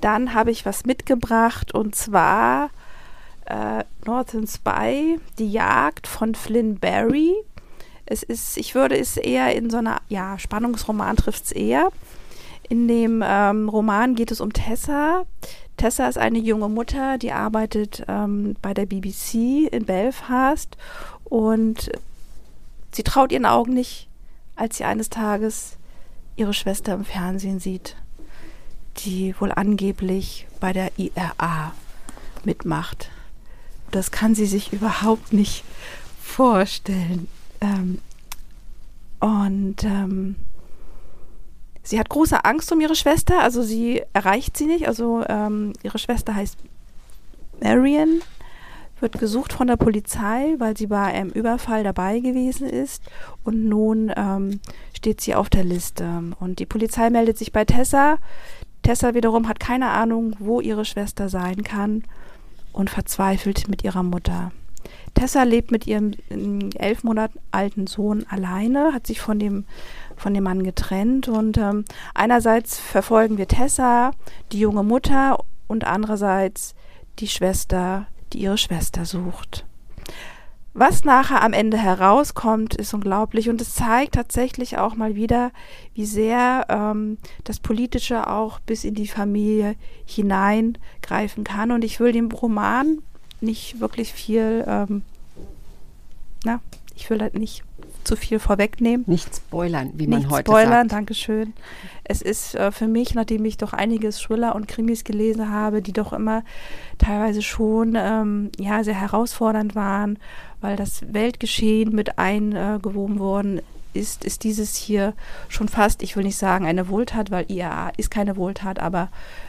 dann 0.00 0.34
habe 0.34 0.50
ich 0.50 0.66
was 0.66 0.84
mitgebracht 0.84 1.72
und 1.72 1.94
zwar 1.94 2.70
äh, 3.46 3.84
Northern 4.04 4.46
Spy, 4.46 5.18
die 5.38 5.50
Jagd 5.50 6.06
von 6.06 6.34
Flynn 6.34 6.78
Barry. 6.78 7.34
Es 8.04 8.22
ist, 8.22 8.56
ich 8.56 8.74
würde 8.74 8.96
es 8.96 9.16
eher 9.16 9.54
in 9.54 9.70
so 9.70 9.78
einer, 9.78 10.00
ja, 10.08 10.38
Spannungsroman 10.38 11.16
trifft 11.16 11.46
es 11.46 11.52
eher. 11.52 11.90
In 12.68 12.88
dem 12.88 13.22
ähm, 13.24 13.68
Roman 13.68 14.14
geht 14.14 14.30
es 14.30 14.40
um 14.40 14.52
Tessa. 14.52 15.24
Tessa 15.76 16.08
ist 16.08 16.18
eine 16.18 16.38
junge 16.38 16.68
Mutter, 16.68 17.18
die 17.18 17.32
arbeitet 17.32 18.04
ähm, 18.08 18.56
bei 18.62 18.74
der 18.74 18.86
BBC 18.86 19.68
in 19.70 19.84
Belfast 19.84 20.76
und 21.24 21.90
sie 22.92 23.02
traut 23.02 23.30
ihren 23.30 23.46
Augen 23.46 23.74
nicht, 23.74 24.08
als 24.56 24.78
sie 24.78 24.84
eines 24.84 25.10
Tages 25.10 25.76
ihre 26.36 26.54
Schwester 26.54 26.94
im 26.94 27.04
Fernsehen 27.04 27.60
sieht, 27.60 27.96
die 28.98 29.34
wohl 29.38 29.52
angeblich 29.52 30.46
bei 30.60 30.72
der 30.72 30.90
IRA 30.96 31.74
mitmacht. 32.44 33.10
Das 33.90 34.10
kann 34.10 34.34
sie 34.34 34.46
sich 34.46 34.72
überhaupt 34.72 35.32
nicht 35.32 35.64
vorstellen. 36.20 37.28
Ähm, 37.60 37.98
und 39.20 39.84
ähm, 39.84 40.36
sie 41.82 41.98
hat 41.98 42.08
große 42.08 42.44
Angst 42.44 42.70
um 42.72 42.80
ihre 42.80 42.94
Schwester, 42.94 43.40
also 43.40 43.62
sie 43.62 44.02
erreicht 44.12 44.56
sie 44.56 44.66
nicht. 44.66 44.86
Also 44.88 45.24
ähm, 45.28 45.72
ihre 45.82 45.98
Schwester 45.98 46.34
heißt 46.34 46.58
Marion, 47.62 48.20
wird 49.00 49.18
gesucht 49.18 49.52
von 49.52 49.66
der 49.66 49.76
Polizei, 49.76 50.54
weil 50.58 50.76
sie 50.76 50.86
bei 50.86 51.02
einem 51.02 51.30
Überfall 51.30 51.84
dabei 51.84 52.20
gewesen 52.20 52.68
ist. 52.68 53.02
Und 53.44 53.64
nun 53.64 54.12
ähm, 54.16 54.60
steht 54.94 55.20
sie 55.20 55.34
auf 55.34 55.48
der 55.48 55.64
Liste. 55.64 56.22
Und 56.40 56.58
die 56.58 56.66
Polizei 56.66 57.10
meldet 57.10 57.38
sich 57.38 57.52
bei 57.52 57.64
Tessa. 57.64 58.18
Tessa 58.82 59.14
wiederum 59.14 59.48
hat 59.48 59.60
keine 59.60 59.88
Ahnung, 59.90 60.36
wo 60.38 60.60
ihre 60.60 60.84
Schwester 60.84 61.28
sein 61.28 61.62
kann 61.62 62.04
und 62.76 62.90
verzweifelt 62.90 63.68
mit 63.68 63.82
ihrer 63.82 64.02
Mutter. 64.02 64.52
Tessa 65.14 65.42
lebt 65.42 65.72
mit 65.72 65.86
ihrem 65.86 66.12
elf 66.78 67.02
Monate 67.02 67.38
alten 67.50 67.86
Sohn 67.86 68.24
alleine, 68.28 68.92
hat 68.92 69.06
sich 69.06 69.20
von 69.20 69.38
dem, 69.38 69.64
von 70.16 70.34
dem 70.34 70.44
Mann 70.44 70.62
getrennt 70.62 71.26
und 71.26 71.56
ähm, 71.58 71.84
einerseits 72.14 72.78
verfolgen 72.78 73.38
wir 73.38 73.48
Tessa, 73.48 74.12
die 74.52 74.60
junge 74.60 74.84
Mutter, 74.84 75.38
und 75.68 75.84
andererseits 75.84 76.74
die 77.18 77.28
Schwester, 77.28 78.06
die 78.32 78.38
ihre 78.38 78.58
Schwester 78.58 79.04
sucht. 79.04 79.64
Was 80.78 81.04
nachher 81.04 81.42
am 81.42 81.54
Ende 81.54 81.78
herauskommt, 81.78 82.74
ist 82.74 82.92
unglaublich 82.92 83.48
und 83.48 83.62
es 83.62 83.74
zeigt 83.74 84.14
tatsächlich 84.14 84.76
auch 84.76 84.94
mal 84.94 85.14
wieder, 85.14 85.50
wie 85.94 86.04
sehr 86.04 86.66
ähm, 86.68 87.16
das 87.44 87.60
Politische 87.60 88.26
auch 88.26 88.60
bis 88.60 88.84
in 88.84 88.94
die 88.94 89.08
Familie 89.08 89.74
hineingreifen 90.04 91.44
kann. 91.44 91.70
Und 91.70 91.82
ich 91.82 91.98
will 91.98 92.12
dem 92.12 92.30
Roman 92.30 92.98
nicht 93.40 93.80
wirklich 93.80 94.12
viel, 94.12 94.66
ähm, 94.68 95.00
na, 96.44 96.60
ich 96.94 97.08
will 97.08 97.22
halt 97.22 97.38
nicht 97.38 97.64
zu 98.04 98.14
viel 98.14 98.38
vorwegnehmen. 98.38 99.04
Nicht 99.08 99.34
spoilern, 99.34 99.92
wie 99.94 100.06
man 100.06 100.18
Nicht 100.18 100.30
heute 100.30 100.50
spoilern, 100.50 100.88
sagt. 100.88 100.92
Dankeschön. 100.92 101.54
Es 102.04 102.22
ist 102.22 102.54
äh, 102.54 102.70
für 102.70 102.86
mich, 102.86 103.14
nachdem 103.14 103.44
ich 103.44 103.56
doch 103.56 103.72
einiges 103.72 104.18
Thriller 104.18 104.54
und 104.54 104.68
Krimis 104.68 105.04
gelesen 105.04 105.50
habe, 105.50 105.82
die 105.82 105.92
doch 105.92 106.12
immer 106.12 106.44
teilweise 106.98 107.42
schon 107.42 107.94
ähm, 107.96 108.50
ja, 108.58 108.84
sehr 108.84 108.94
herausfordernd 108.94 109.74
waren, 109.74 110.18
weil 110.60 110.76
das 110.76 111.02
Weltgeschehen 111.12 111.94
mit 111.94 112.18
eingewoben 112.18 113.18
worden 113.18 113.60
ist, 113.92 114.24
ist 114.24 114.44
dieses 114.44 114.76
hier 114.76 115.14
schon 115.48 115.68
fast, 115.68 116.02
ich 116.02 116.16
will 116.16 116.24
nicht 116.24 116.36
sagen 116.36 116.66
eine 116.66 116.88
Wohltat, 116.88 117.30
weil 117.30 117.50
IAA 117.50 117.92
ist 117.96 118.10
keine 118.10 118.36
Wohltat, 118.36 118.78
aber 118.78 119.08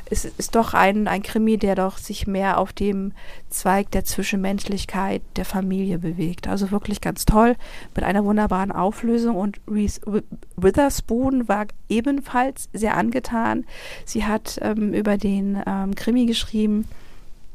es 0.10 0.24
ist 0.24 0.56
doch 0.56 0.74
ein, 0.74 1.10
ein 1.10 1.22
Krimi, 1.22 1.58
der 1.58 1.76
doch 1.76 1.98
sich 1.98 2.28
mehr 2.28 2.58
auf 2.58 2.72
dem 2.72 3.12
Zweig 3.50 3.92
der 3.92 4.06
Zwischenmenschlichkeit 4.06 5.22
der 5.36 5.44
Familie 5.44 6.00
bewegt. 6.00 6.48
Also 6.48 6.72
wirklich 6.72 7.02
ganz 7.02 7.26
toll, 7.26 7.58
mit 7.94 8.06
einer 8.06 8.24
wunderbaren 8.24 8.72
Auflösung 8.72 9.36
und 9.36 9.60
Reese 9.70 10.00
Wi- 10.06 10.24
Witherspoon 10.56 11.50
war 11.50 11.66
ebenfalls 11.90 12.70
sehr 12.72 12.96
angetan. 12.96 13.66
Sie 14.06 14.24
hat 14.24 14.60
ähm, 14.62 14.94
über 14.94 15.18
den 15.18 15.62
ähm, 15.68 15.94
Krimi 15.96 16.26
geschrieben, 16.26 16.88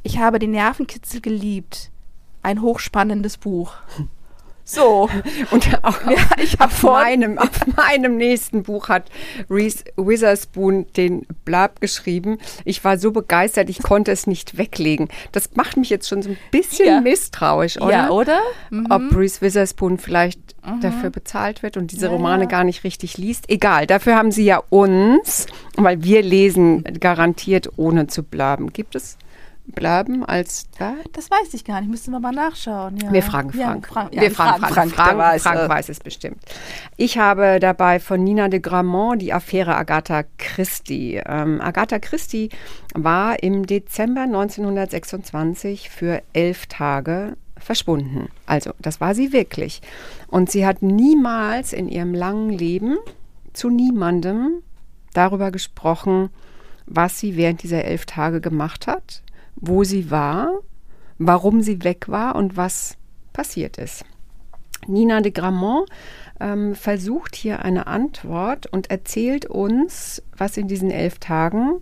ich 0.02 0.18
habe 0.18 0.38
den 0.38 0.50
Nervenkitzel 0.50 1.20
geliebt. 1.22 1.91
Ein 2.42 2.62
hochspannendes 2.62 3.36
Buch. 3.38 3.74
So. 4.64 5.10
Und 5.50 5.68
auch 5.84 6.00
Ja, 6.08 6.18
ich 6.40 6.60
auf, 6.60 6.70
vor- 6.70 6.92
meinem, 6.92 7.36
auf 7.36 7.50
meinem 7.76 8.16
nächsten 8.16 8.62
Buch 8.62 8.88
hat 8.88 9.10
Reese 9.50 9.82
Witherspoon 9.96 10.86
den 10.96 11.26
Blab 11.44 11.80
geschrieben. 11.80 12.38
Ich 12.64 12.84
war 12.84 12.96
so 12.96 13.10
begeistert, 13.10 13.68
ich 13.70 13.82
konnte 13.82 14.12
es 14.12 14.28
nicht 14.28 14.58
weglegen. 14.58 15.08
Das 15.32 15.56
macht 15.56 15.76
mich 15.76 15.90
jetzt 15.90 16.08
schon 16.08 16.22
so 16.22 16.30
ein 16.30 16.36
bisschen 16.52 16.86
Ja. 16.86 17.00
misstrauisch, 17.00 17.76
oder? 17.80 17.90
Ja, 17.90 18.10
oder? 18.10 18.38
Mhm. 18.70 18.86
Ob 18.88 19.02
Reese 19.16 19.40
Witherspoon 19.40 19.98
vielleicht 19.98 20.38
dafür 20.80 21.10
bezahlt 21.10 21.64
wird 21.64 21.76
und 21.76 21.90
diese 21.90 22.06
Ja, 22.06 22.12
Romane 22.12 22.46
gar 22.46 22.62
nicht 22.62 22.84
richtig 22.84 23.18
liest. 23.18 23.50
Egal, 23.50 23.88
dafür 23.88 24.14
haben 24.14 24.30
sie 24.30 24.44
ja 24.44 24.62
uns, 24.70 25.46
weil 25.76 26.04
wir 26.04 26.22
lesen 26.22 26.84
garantiert 27.00 27.68
ohne 27.78 28.06
zu 28.06 28.22
blaben. 28.22 28.72
Gibt 28.72 28.94
es 28.94 29.18
Blaben 29.66 30.24
als 30.24 30.66
Verb? 30.76 31.12
Das 31.12 31.30
weiß 31.30 31.54
ich 31.54 31.64
gar 31.64 31.80
nicht. 31.80 31.90
Müssten 31.90 32.10
wir 32.10 32.20
mal 32.20 32.32
nachschauen. 32.32 32.96
Ja. 32.98 33.12
Wir 33.12 33.22
fragen 33.22 33.56
Ja, 33.56 33.66
Frank. 33.66 33.88
Frank. 33.88 34.14
Ja, 34.14 34.22
wir 34.22 34.30
fragen 34.30 34.60
Frank. 34.60 34.74
Frank, 34.74 34.94
der 34.96 35.04
Frank, 35.04 35.18
weiß, 35.18 35.42
Frank 35.42 35.60
äh, 35.60 35.68
weiß 35.68 35.88
es 35.88 36.00
bestimmt. 36.00 36.38
Ich 36.96 37.18
habe 37.18 37.58
dabei 37.60 38.00
von 38.00 38.22
Nina 38.22 38.48
de 38.48 38.60
Gramont 38.60 39.22
die 39.22 39.32
Affäre 39.32 39.76
Agatha 39.76 40.24
Christie. 40.38 41.20
Ähm, 41.24 41.60
Agatha 41.60 41.98
Christie 41.98 42.50
war 42.94 43.42
im 43.42 43.66
Dezember 43.66 44.22
1926 44.22 45.90
für 45.90 46.22
elf 46.32 46.66
Tage 46.66 47.36
verschwunden. 47.56 48.28
Also, 48.46 48.72
das 48.80 49.00
war 49.00 49.14
sie 49.14 49.32
wirklich. 49.32 49.80
Und 50.26 50.50
sie 50.50 50.66
hat 50.66 50.82
niemals 50.82 51.72
in 51.72 51.88
ihrem 51.88 52.14
langen 52.14 52.50
Leben 52.50 52.98
zu 53.52 53.70
niemandem 53.70 54.62
darüber 55.14 55.50
gesprochen, 55.50 56.30
was 56.86 57.18
sie 57.20 57.36
während 57.36 57.62
dieser 57.62 57.84
elf 57.84 58.06
Tage 58.06 58.40
gemacht 58.40 58.86
hat, 58.86 59.22
wo 59.62 59.84
sie 59.84 60.10
war, 60.10 60.50
warum 61.18 61.62
sie 61.62 61.82
weg 61.84 62.08
war 62.08 62.34
und 62.34 62.56
was 62.56 62.96
passiert 63.32 63.78
ist. 63.78 64.04
Nina 64.86 65.20
de 65.20 65.30
Gramont 65.30 65.88
ähm, 66.40 66.74
versucht 66.74 67.36
hier 67.36 67.64
eine 67.64 67.86
Antwort 67.86 68.66
und 68.66 68.90
erzählt 68.90 69.46
uns, 69.46 70.20
was 70.36 70.56
in 70.56 70.66
diesen 70.66 70.90
elf 70.90 71.18
Tagen 71.18 71.80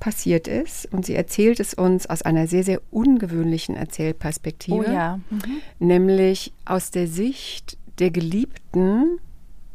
passiert 0.00 0.48
ist. 0.48 0.92
Und 0.92 1.06
sie 1.06 1.14
erzählt 1.14 1.60
es 1.60 1.72
uns 1.72 2.06
aus 2.06 2.22
einer 2.22 2.48
sehr, 2.48 2.64
sehr 2.64 2.82
ungewöhnlichen 2.90 3.76
Erzählperspektive 3.76 4.76
Oh 4.76 4.82
ja. 4.82 5.20
Mhm. 5.30 5.60
nämlich 5.78 6.52
aus 6.64 6.90
der 6.90 7.06
Sicht 7.06 7.78
der 8.00 8.10
Geliebten 8.10 9.20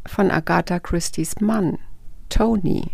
von 0.06 0.30
Agatha 0.30 0.80
Christie's 0.80 1.40
Mann, 1.40 1.78
Tony. 2.30 2.92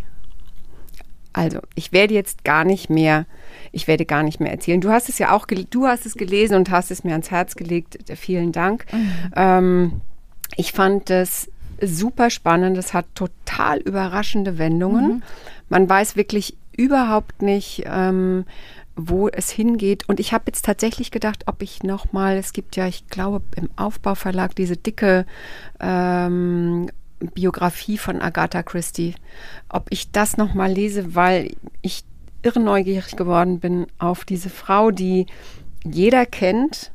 Also, 1.38 1.60
ich 1.76 1.92
werde 1.92 2.14
jetzt 2.14 2.44
gar 2.44 2.64
nicht 2.64 2.90
mehr, 2.90 3.26
ich 3.72 3.88
werde 3.88 4.06
gar 4.06 4.24
nicht 4.24 4.40
mehr 4.40 4.52
erzählen. 4.52 4.82
Du 4.82 4.90
hast 4.90 5.10
es 5.10 5.20
ja 5.20 5.32
auch, 5.32 5.46
du 5.46 5.88
hast 5.88 6.06
es 6.06 6.16
gelesen 6.16 6.56
und 6.56 6.72
hast 6.72 6.92
es 6.92 7.04
mir 7.04 7.12
ans 7.12 7.32
Herz 7.32 7.56
gelegt. 7.56 7.98
Vielen 8.16 8.52
Dank. 8.52 8.86
Ähm, 9.36 10.02
ich 10.56 10.72
fand 10.72 11.10
es 11.10 11.52
super 11.82 12.30
spannend. 12.30 12.78
Es 12.78 12.94
hat 12.94 13.06
total 13.14 13.80
überraschende 13.80 14.58
Wendungen. 14.58 15.24
Man 15.70 15.88
weiß 15.90 16.16
wirklich 16.16 16.58
überhaupt 16.76 17.42
nicht, 17.42 17.84
ähm, 17.86 18.46
wo 18.96 19.28
es 19.28 19.52
hingeht. 19.52 20.10
Und 20.10 20.20
ich 20.20 20.34
habe 20.34 20.46
jetzt 20.48 20.66
tatsächlich 20.66 21.12
gedacht, 21.12 21.44
ob 21.46 21.62
ich 21.62 21.84
noch 21.84 22.14
mal, 22.14 22.38
es 22.38 22.52
gibt 22.52 22.76
ja, 22.76 22.88
ich 22.88 23.08
glaube, 23.08 23.44
im 23.56 23.70
Aufbauverlag 23.76 24.56
diese 24.56 24.76
dicke 24.76 25.26
ähm, 25.80 26.90
Biografie 27.20 27.98
von 27.98 28.22
Agatha 28.22 28.64
Christie, 28.64 29.16
ob 29.70 29.88
ich 29.90 30.12
das 30.12 30.38
noch 30.38 30.54
mal 30.54 30.72
lese, 30.72 31.16
weil 31.16 31.52
ich 31.82 32.04
irre 32.44 32.60
neugierig 32.60 33.16
geworden 33.16 33.60
bin 33.60 33.88
auf 33.98 34.24
diese 34.26 34.50
Frau, 34.50 34.92
die 34.92 35.26
jeder 35.84 36.26
kennt, 36.26 36.92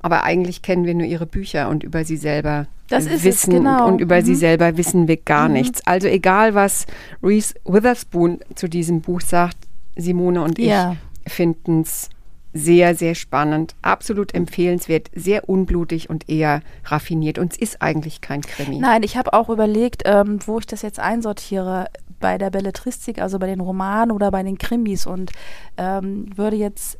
aber 0.00 0.22
eigentlich 0.22 0.62
kennen 0.62 0.84
wir 0.84 0.94
nur 0.94 1.06
ihre 1.06 1.26
Bücher 1.26 1.68
und 1.68 1.82
über 1.82 2.04
sie 2.04 2.16
selber 2.16 2.66
Das 2.88 3.06
ist 3.06 3.12
es, 3.14 3.24
wissen 3.24 3.50
genau. 3.54 3.88
und 3.88 4.00
über 4.00 4.22
sie 4.22 4.32
Mhm. 4.32 4.36
selber 4.36 4.76
wissen 4.76 5.08
wir 5.08 5.16
gar 5.16 5.48
nichts. 5.48 5.84
Also 5.86 6.06
egal, 6.06 6.54
was 6.54 6.86
Reese 7.22 7.54
Witherspoon 7.64 8.38
zu 8.54 8.68
diesem 8.68 9.00
Buch 9.00 9.20
sagt, 9.20 9.56
Simone 9.96 10.42
und 10.42 10.58
Ja. 10.60 10.94
ich 11.24 11.32
finden 11.32 11.80
es 11.80 12.08
sehr, 12.56 12.94
sehr 12.94 13.14
spannend, 13.14 13.74
absolut 13.82 14.34
empfehlenswert, 14.34 15.10
sehr 15.14 15.48
unblutig 15.48 16.10
und 16.10 16.28
eher 16.28 16.62
raffiniert. 16.84 17.38
Und 17.38 17.52
es 17.52 17.58
ist 17.58 17.82
eigentlich 17.82 18.20
kein 18.20 18.42
Krimi. 18.42 18.78
Nein, 18.78 19.02
ich 19.02 19.16
habe 19.16 19.32
auch 19.32 19.48
überlegt, 19.48 20.02
ähm, 20.04 20.38
wo 20.46 20.58
ich 20.58 20.66
das 20.66 20.82
jetzt 20.82 20.98
einsortiere 20.98 21.86
bei 22.20 22.38
der 22.38 22.50
Belletristik, 22.50 23.20
also 23.20 23.38
bei 23.38 23.46
den 23.46 23.60
Romanen 23.60 24.10
oder 24.10 24.30
bei 24.30 24.42
den 24.42 24.58
Krimis 24.58 25.06
und 25.06 25.32
ähm, 25.76 26.26
würde 26.36 26.56
jetzt 26.56 26.98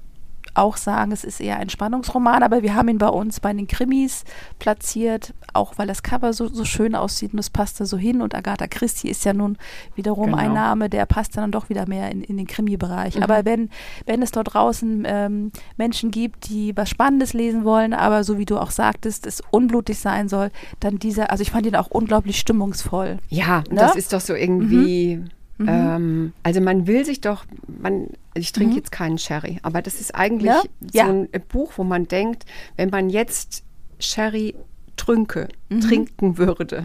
auch 0.57 0.77
sagen, 0.77 1.13
es 1.13 1.25
ist 1.25 1.41
eher 1.41 1.59
ein 1.59 1.69
Spannungsroman, 1.69 2.43
aber 2.43 2.63
wir 2.63 2.75
haben 2.75 2.89
ihn 2.89 2.99
bei 2.99 3.09
uns 3.09 3.41
bei 3.41 3.53
den 3.53 3.67
Krimis 3.67 4.25
platziert, 4.59 5.35
auch 5.53 5.75
weil 5.79 5.87
das 5.87 6.03
Cover 6.03 6.33
so, 6.33 6.49
so 6.49 6.65
schön 6.65 6.95
aussieht 6.95 7.33
und 7.33 7.39
es 7.39 7.51
passt 7.51 7.81
da 7.81 7.85
so 7.85 7.97
hin. 7.97 8.21
Und 8.23 8.35
Agatha 8.35 8.67
Christie 8.67 9.09
ist 9.09 9.25
ja 9.25 9.33
nun 9.33 9.57
wiederum 9.95 10.27
Genau. 10.27 10.39
ein 10.39 10.53
Name, 10.55 10.89
der 10.91 11.07
passt 11.07 11.37
dann 11.37 11.53
doch 11.53 11.69
wieder 11.69 11.89
mehr 11.89 12.11
in, 12.11 12.23
in 12.23 12.37
den 12.37 12.47
Krimi-Bereich. 12.47 13.17
Mhm. 13.17 13.23
Aber 13.23 13.45
wenn, 13.45 13.71
wenn 14.07 14.23
es 14.23 14.31
dort 14.33 14.55
draußen 14.55 15.05
ähm, 15.07 15.53
Menschen 15.77 16.11
gibt, 16.11 16.49
die 16.49 16.77
was 16.77 16.89
Spannendes 16.91 17.33
lesen 17.33 17.65
wollen, 17.65 17.93
aber 17.95 18.25
so 18.25 18.39
wie 18.39 18.45
du 18.45 18.59
auch 18.59 18.71
sagtest, 18.71 19.27
es 19.27 19.43
unblutig 19.51 19.99
sein 19.99 20.29
soll, 20.29 20.51
dann 20.81 20.99
dieser, 20.99 21.31
also 21.31 21.43
ich 21.43 21.51
fand 21.51 21.67
ihn 21.67 21.77
auch 21.77 21.89
unglaublich 21.89 22.39
stimmungsvoll. 22.39 23.19
Ja, 23.29 23.63
Ne? 23.71 23.77
das 23.77 23.97
ist 23.97 24.13
doch 24.13 24.21
so 24.21 24.35
irgendwie. 24.35 25.23
Ähm, 25.59 26.33
also 26.43 26.61
man 26.61 26.87
will 26.87 27.05
sich 27.05 27.21
doch, 27.21 27.45
man, 27.81 28.09
ich 28.35 28.53
trinke 28.53 28.77
jetzt 28.77 28.93
keinen 28.93 29.19
Sherry, 29.19 29.59
aber 29.63 29.81
das 29.83 30.01
ist 30.01 30.15
eigentlich 30.15 30.49
Ja? 30.51 30.63
so 30.81 30.99
Ja. 30.99 31.07
ein 31.09 31.29
Buch, 31.49 31.73
wo 31.77 31.85
man 31.85 32.09
denkt, 32.09 32.45
wenn 32.77 32.91
man 32.91 33.09
jetzt 33.11 33.63
Sherry 33.99 34.55
trünke, 34.97 35.49
trinken 35.81 36.39
würde, 36.39 36.83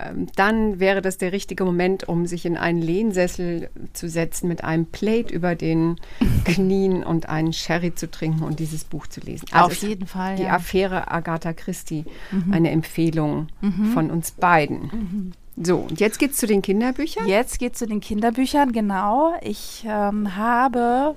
ähm, 0.00 0.26
dann 0.34 0.80
wäre 0.80 1.00
das 1.00 1.16
der 1.18 1.30
richtige 1.32 1.64
Moment, 1.64 2.08
um 2.08 2.26
sich 2.26 2.44
in 2.44 2.56
einen 2.56 2.82
Lehnsessel 2.82 3.70
zu 3.92 4.08
setzen 4.08 4.48
mit 4.48 4.64
einem 4.64 4.86
Plate 4.86 5.32
über 5.32 5.54
den 5.54 5.96
Knien 6.44 7.04
und 7.04 7.28
einen 7.28 7.52
Sherry 7.52 7.94
zu 7.94 8.10
trinken 8.10 8.42
und 8.42 8.58
dieses 8.58 8.82
Buch 8.84 9.06
zu 9.06 9.20
lesen. 9.20 9.46
Also 9.52 9.66
Auf 9.66 9.74
jeden 9.88 10.06
Fall, 10.08 10.36
Die 10.36 10.42
ja. 10.42 10.54
Affäre 10.56 11.10
Agatha 11.10 11.52
Christie, 11.52 12.04
eine 12.50 12.70
Empfehlung 12.70 13.46
von 13.94 14.10
uns 14.10 14.32
beiden. 14.32 15.32
So, 15.56 15.78
und 15.78 16.00
jetzt 16.00 16.18
geht's 16.18 16.38
zu 16.38 16.46
den 16.46 16.62
Kinderbüchern. 16.62 17.26
Jetzt 17.26 17.58
geht 17.58 17.74
es 17.74 17.78
zu 17.80 17.86
den 17.86 18.00
Kinderbüchern, 18.00 18.72
genau. 18.72 19.34
Ich 19.42 19.84
ähm, 19.86 20.36
habe 20.36 21.14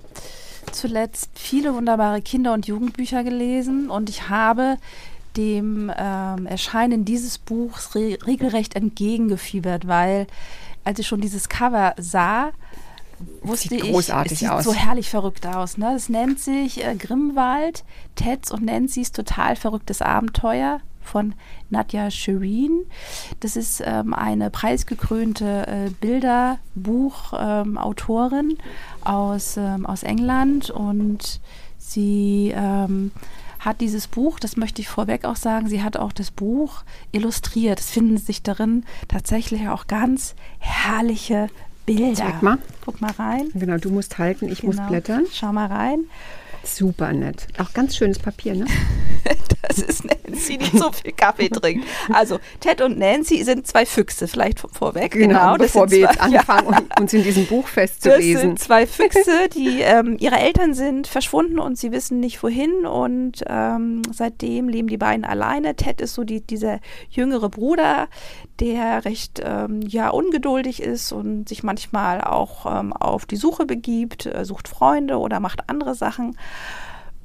zuletzt 0.71 1.29
viele 1.35 1.73
wunderbare 1.73 2.21
Kinder- 2.21 2.53
und 2.53 2.67
Jugendbücher 2.67 3.23
gelesen 3.23 3.89
und 3.89 4.09
ich 4.09 4.29
habe 4.29 4.77
dem 5.37 5.91
ähm, 5.97 6.45
Erscheinen 6.45 7.05
dieses 7.05 7.37
Buchs 7.37 7.95
re 7.95 8.17
regelrecht 8.25 8.75
entgegengefiebert, 8.75 9.87
weil 9.87 10.27
als 10.83 10.99
ich 10.99 11.07
schon 11.07 11.21
dieses 11.21 11.49
Cover 11.49 11.93
sah, 11.97 12.51
wusste 13.41 13.69
Sieht 13.69 13.83
ich, 13.83 13.91
großartig 13.91 14.33
es 14.33 14.39
sieht 14.39 14.49
aus. 14.49 14.63
so 14.63 14.73
herrlich 14.73 15.09
verrückt 15.09 15.47
aus. 15.47 15.77
Ne? 15.77 15.93
Es 15.95 16.09
nennt 16.09 16.39
sich 16.39 16.85
äh, 16.85 16.95
Grimwald, 16.95 17.83
Teds 18.15 18.51
und 18.51 18.65
Nancy's 18.65 19.11
total 19.11 19.55
verrücktes 19.55 20.01
Abenteuer 20.01 20.81
von 21.05 21.33
Nadja 21.69 22.11
Shireen. 22.11 22.85
Das 23.39 23.55
ist 23.55 23.81
ähm, 23.85 24.13
eine 24.13 24.49
preisgekrönte 24.49 25.67
äh, 25.67 25.89
Bilderbuchautorin 26.01 28.57
aus, 29.03 29.57
ähm, 29.57 29.85
aus 29.85 30.03
England 30.03 30.69
und 30.69 31.39
sie 31.77 32.53
ähm, 32.55 33.11
hat 33.59 33.81
dieses 33.81 34.07
Buch, 34.07 34.39
das 34.39 34.57
möchte 34.57 34.81
ich 34.81 34.89
vorweg 34.89 35.25
auch 35.25 35.35
sagen, 35.35 35.67
sie 35.67 35.81
hat 35.81 35.97
auch 35.97 36.13
das 36.13 36.29
Buch 36.31 36.83
illustriert. 37.11 37.79
Es 37.79 37.89
finden 37.89 38.17
sich 38.17 38.43
darin 38.43 38.83
tatsächlich 39.07 39.67
auch 39.69 39.87
ganz 39.87 40.35
herrliche 40.59 41.49
Bilder. 41.85 42.15
Zeig 42.15 42.43
mal. 42.43 42.57
Guck 42.83 43.01
mal 43.01 43.11
rein. 43.11 43.49
Genau, 43.53 43.77
du 43.77 43.89
musst 43.89 44.17
halten, 44.17 44.49
ich 44.49 44.63
muss 44.63 44.77
Genau. 44.77 44.89
blättern. 44.89 45.25
Schau 45.31 45.51
mal 45.51 45.67
rein. 45.67 46.05
Super 46.65 47.13
nett. 47.13 47.47
Auch 47.59 47.73
ganz 47.73 47.95
schönes 47.95 48.19
Papier, 48.19 48.55
ne? 48.55 48.65
Das 49.67 49.79
ist 49.79 50.05
Nancy, 50.05 50.59
die 50.59 50.77
so 50.77 50.91
viel 50.91 51.11
Kaffee 51.11 51.49
trinkt. 51.49 51.87
Also, 52.13 52.37
Ted 52.59 52.81
und 52.81 52.99
Nancy 52.99 53.43
sind 53.43 53.65
zwei 53.65 53.83
Füchse, 53.87 54.27
vielleicht 54.27 54.59
vor- 54.59 54.69
vorweg. 54.71 55.13
Genau, 55.13 55.57
das 55.57 55.71
bevor 55.71 55.89
wir 55.89 55.99
jetzt 56.01 56.17
ja. 56.29 56.41
anfangen, 56.41 56.67
und 56.67 56.99
uns 56.99 57.13
in 57.13 57.23
diesem 57.23 57.47
Buch 57.47 57.63
Das 57.63 57.73
festzulesen. 57.73 58.41
sind 58.41 58.59
zwei 58.59 58.85
Füchse, 58.85 59.49
die 59.55 59.81
ähm, 59.81 60.17
ihre 60.19 60.35
Eltern 60.35 60.75
sind 60.75 61.07
verschwunden 61.07 61.57
und 61.57 61.79
sie 61.79 61.91
wissen 61.91 62.19
nicht 62.19 62.43
wohin 62.43 62.85
und 62.85 63.43
ähm, 63.47 64.03
seitdem 64.13 64.69
leben 64.69 64.87
die 64.87 64.97
beiden 64.97 65.25
alleine. 65.25 65.75
Ted 65.75 65.99
ist 65.99 66.13
so 66.13 66.23
die, 66.23 66.41
dieser 66.41 66.79
jüngere 67.09 67.49
Bruder, 67.49 68.07
der 68.59 69.03
recht 69.03 69.41
ähm, 69.43 69.81
ja 69.87 70.09
ungeduldig 70.09 70.79
ist 70.83 71.11
und 71.11 71.49
sich 71.49 71.63
manchmal 71.63 72.21
auch 72.21 72.67
ähm, 72.79 72.93
auf 72.93 73.25
die 73.25 73.35
Suche 73.35 73.65
begibt, 73.65 74.27
äh, 74.27 74.45
sucht 74.45 74.67
Freunde 74.67 75.17
oder 75.17 75.39
macht 75.39 75.69
andere 75.71 75.95
Sachen. 75.95 76.37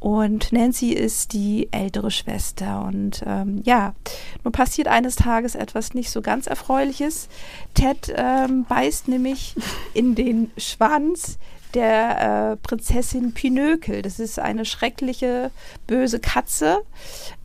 Und 0.00 0.50
Nancy 0.50 0.92
ist 0.92 1.34
die 1.34 1.68
ältere 1.72 2.10
Schwester. 2.10 2.84
Und 2.84 3.22
ähm, 3.26 3.60
ja, 3.64 3.94
nun 4.42 4.52
passiert 4.52 4.88
eines 4.88 5.14
Tages 5.14 5.54
etwas 5.54 5.92
nicht 5.92 6.10
so 6.10 6.22
ganz 6.22 6.46
Erfreuliches. 6.46 7.28
Ted 7.74 8.12
ähm, 8.16 8.64
beißt 8.64 9.08
nämlich 9.08 9.54
in 9.92 10.14
den 10.14 10.50
Schwanz 10.56 11.38
der 11.74 12.52
äh, 12.52 12.56
Prinzessin 12.56 13.34
Pinökel. 13.34 14.00
Das 14.00 14.18
ist 14.18 14.38
eine 14.38 14.64
schreckliche, 14.64 15.50
böse 15.86 16.18
Katze, 16.18 16.78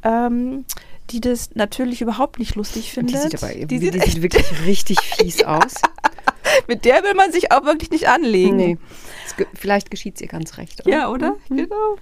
ähm, 0.04 0.64
die 1.10 1.20
das 1.20 1.52
natürlich 1.56 2.02
überhaupt 2.02 2.40
nicht 2.40 2.56
lustig 2.56 2.92
findet. 2.92 3.16
die 3.16 3.20
sieht 3.20 3.44
aber 3.44 3.54
die 3.54 3.66
die 3.68 3.80
sieht 3.80 3.94
sieht 3.94 4.02
echt, 4.02 4.22
wirklich 4.22 4.46
richtig 4.66 5.00
fies 5.02 5.44
aus. 5.44 5.74
Mit 6.68 6.86
der 6.86 7.04
will 7.04 7.14
man 7.14 7.32
sich 7.32 7.52
auch 7.52 7.64
wirklich 7.66 7.92
nicht 7.92 8.08
anlegen. 8.08 8.56
nee. 8.56 8.78
Vielleicht 9.54 9.92
geschieht 9.92 10.16
es 10.16 10.22
ihr 10.22 10.28
ganz 10.28 10.58
recht. 10.58 10.86
Oder? 10.86 10.96
Ja, 10.96 11.10
oder? 11.10 11.36
Genau. 11.50 11.98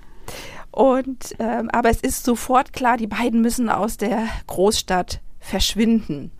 Und 0.71 1.35
ähm, 1.39 1.69
aber 1.71 1.89
es 1.89 2.01
ist 2.01 2.23
sofort 2.23 2.73
klar, 2.73 2.97
die 2.97 3.07
beiden 3.07 3.41
müssen 3.41 3.69
aus 3.69 3.97
der 3.97 4.27
Großstadt 4.47 5.21
verschwinden. 5.39 6.31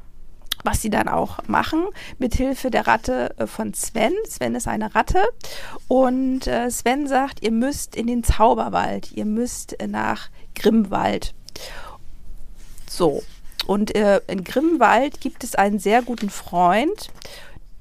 Was 0.64 0.82
sie 0.82 0.90
dann 0.90 1.08
auch 1.08 1.40
machen, 1.48 1.88
mit 2.20 2.36
Hilfe 2.36 2.72
der 2.72 2.88
Ratte 2.88 3.38
äh, 3.38 3.48
von 3.48 3.74
Sven. 3.74 4.14
Sven 4.28 4.56
ist 4.56 4.68
eine 4.68 4.96
Ratte. 4.96 5.24
Und 5.88 6.48
äh, 6.48 6.70
Sven 6.72 7.08
sagt, 7.08 7.44
ihr 7.44 7.52
müsst 7.52 7.96
in 7.96 8.08
den 8.08 8.24
Zauberwald, 8.24 9.12
ihr 9.12 9.26
müsst 9.26 9.80
äh, 9.80 9.88
nach 9.88 10.30
Grimwald. 10.56 11.34
So. 12.90 13.24
Und 13.68 13.96
äh, 13.96 14.22
in 14.28 14.44
Grimwald 14.44 15.22
gibt 15.22 15.44
es 15.44 15.56
einen 15.56 15.80
sehr 15.80 16.02
guten 16.02 16.30
Freund, 16.30 17.12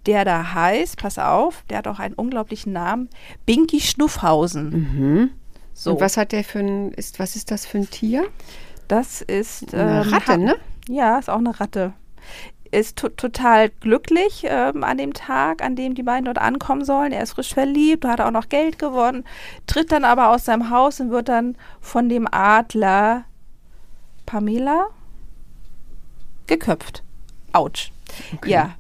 der 0.07 0.25
da 0.25 0.55
heißt, 0.55 0.97
pass 0.97 1.19
auf, 1.19 1.65
der 1.71 1.79
hat 1.79 1.89
auch 1.89 1.99
einen 1.99 2.15
unglaublichen 2.15 2.73
Namen, 2.73 3.09
Binky 3.47 3.81
Schnuffhausen. 3.81 4.71
Mhm. 4.71 5.31
So, 5.75 5.93
Und 5.93 6.01
was 6.01 6.17
hat 6.17 6.33
der 6.33 6.45
für 6.45 6.59
ein, 6.59 6.93
ist, 6.93 7.19
was 7.19 7.37
ist 7.37 7.51
das 7.51 7.67
für 7.67 7.79
ein 7.79 7.91
Tier? 7.91 8.25
das 8.89 9.23
ist 9.23 9.73
Eine 9.75 10.03
ähm, 10.03 10.13
Ratte, 10.13 10.33
ha- 10.33 10.37
ne? 10.37 10.57
Ja, 10.89 11.19
ist 11.19 11.31
auch 11.31 11.39
eine 11.39 11.59
Ratte. 11.59 11.95
Ist 12.73 12.97
to 12.97 13.09
total 13.11 13.69
glücklich 13.71 14.45
ähm, 14.49 14.83
an 14.85 14.99
dem 14.99 15.13
Tag, 15.15 15.63
an 15.63 15.77
dem 15.77 15.95
die 15.95 16.03
beiden 16.03 16.25
dort 16.27 16.39
ankommen 16.39 16.85
sollen. 16.85 17.13
Er 17.13 17.23
ist 17.23 17.33
frisch 17.33 17.55
verliebt, 17.55 18.05
hat 18.05 18.21
auch 18.21 18.31
noch 18.31 18.49
Geld 18.49 18.79
gewonnen, 18.79 19.25
tritt 19.67 19.93
dann 19.93 20.05
aber 20.05 20.29
aus 20.31 20.45
seinem 20.47 20.69
Haus 20.71 20.99
und 21.01 21.11
wird 21.11 21.29
dann 21.29 21.57
von 21.81 22.09
dem 22.09 22.27
Adler 22.31 23.25
Pamela 24.27 24.87
geköpft. 26.47 27.03
Autsch. 27.53 27.93
Ja. 28.47 28.75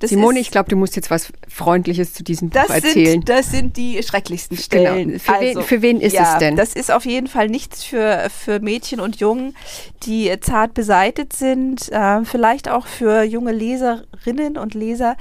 Das 0.00 0.10
Simone, 0.10 0.40
ist- 0.40 0.46
ich 0.46 0.50
glaube, 0.50 0.68
du 0.70 0.76
musst 0.76 0.96
jetzt 0.96 1.10
was 1.10 1.32
Freundliches 1.48 2.12
zu 2.14 2.24
diesem 2.24 2.50
Buch 2.50 2.68
erzählen. 2.68 3.06
Sind, 3.12 3.28
das 3.28 3.50
sind 3.50 3.76
die 3.76 4.02
schrecklichsten 4.02 4.56
Stellen. 4.56 5.08
Genau. 5.08 5.18
Für 5.20 5.40
wen- 5.40 5.62
für 5.62 5.82
wen 5.82 6.00
ist 6.00 6.12
ja, 6.14 6.32
es 6.34 6.38
denn? 6.38 6.56
Das 6.56 6.72
ist 6.74 6.90
auf 6.90 7.04
jeden 7.04 7.28
Fall 7.28 7.48
nichts 7.48 7.84
für, 7.84 8.28
für 8.30 8.58
Mädchen 8.60 8.98
und 9.00 9.16
Jungen, 9.20 9.54
die 10.02 10.32
zart 10.40 10.74
beseitet 10.74 11.32
sind. 11.32 11.90
Äh, 11.92 12.24
vielleicht 12.24 12.68
auch 12.68 12.86
für 12.86 13.22
junge 13.22 13.52
Leserinnen 13.52 14.56
und 14.58 14.74
Leser, 14.74 15.16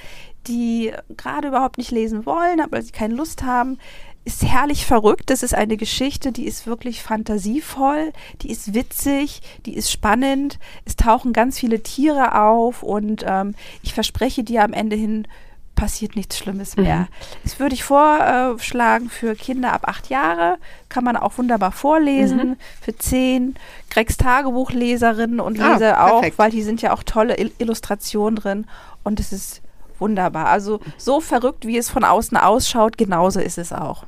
die 0.47 0.91
gerade 1.17 1.49
überhaupt 1.49 1.77
nicht 1.77 1.91
lesen 1.91 2.25
wollen, 2.25 2.59
aber 2.61 2.81
sie 2.81 2.91
keine 2.91 3.13
Lust 3.13 3.43
haben. 3.43 3.77
Ist 4.23 4.43
herrlich 4.43 4.85
verrückt. 4.85 5.29
Das 5.31 5.41
ist 5.41 5.55
eine 5.55 5.77
Geschichte, 5.77 6.31
die 6.31 6.45
ist 6.45 6.67
wirklich 6.67 7.01
fantasievoll, 7.01 8.13
die 8.43 8.51
ist 8.51 8.73
witzig, 8.75 9.41
die 9.65 9.73
ist 9.75 9.91
spannend. 9.91 10.59
Es 10.85 10.95
tauchen 10.95 11.33
ganz 11.33 11.57
viele 11.59 11.81
Tiere 11.81 12.39
auf 12.39 12.83
und 12.83 13.23
ähm, 13.27 13.55
ich 13.81 13.93
verspreche 13.95 14.43
dir 14.43 14.63
am 14.63 14.73
Ende 14.73 14.95
hin, 14.95 15.27
passiert 15.73 16.15
nichts 16.15 16.37
Schlimmes 16.37 16.77
mehr. 16.77 17.07
Das 17.43 17.57
würde 17.59 17.73
ich 17.73 17.83
vorschlagen 17.83 19.09
für 19.09 19.33
Kinder 19.33 19.73
ab 19.73 19.87
acht 19.87 20.09
Jahre. 20.11 20.59
Kann 20.89 21.03
man 21.03 21.17
auch 21.17 21.39
wunderbar 21.39 21.71
vorlesen. 21.71 22.57
Für 22.81 22.95
zehn. 22.95 23.55
Greggs 23.89 24.17
Tagebuchleserinnen 24.17 25.39
und 25.39 25.59
Ah, 25.59 25.73
Leser 25.73 26.03
auch, 26.05 26.19
perfekt. 26.19 26.37
weil 26.37 26.51
hier 26.51 26.63
sind 26.63 26.83
ja 26.83 26.93
auch 26.93 27.01
tolle 27.01 27.39
Il 27.39 27.51
Illustrationen 27.57 28.35
drin. 28.35 28.67
Und 29.03 29.19
es 29.19 29.31
ist 29.33 29.61
wunderbar. 30.01 30.47
Also 30.47 30.79
so 30.97 31.21
verrückt, 31.21 31.65
wie 31.65 31.77
es 31.77 31.89
von 31.89 32.03
außen 32.03 32.35
ausschaut, 32.37 32.97
genauso 32.97 33.39
ist 33.39 33.57
es 33.57 33.71
auch. 33.71 34.05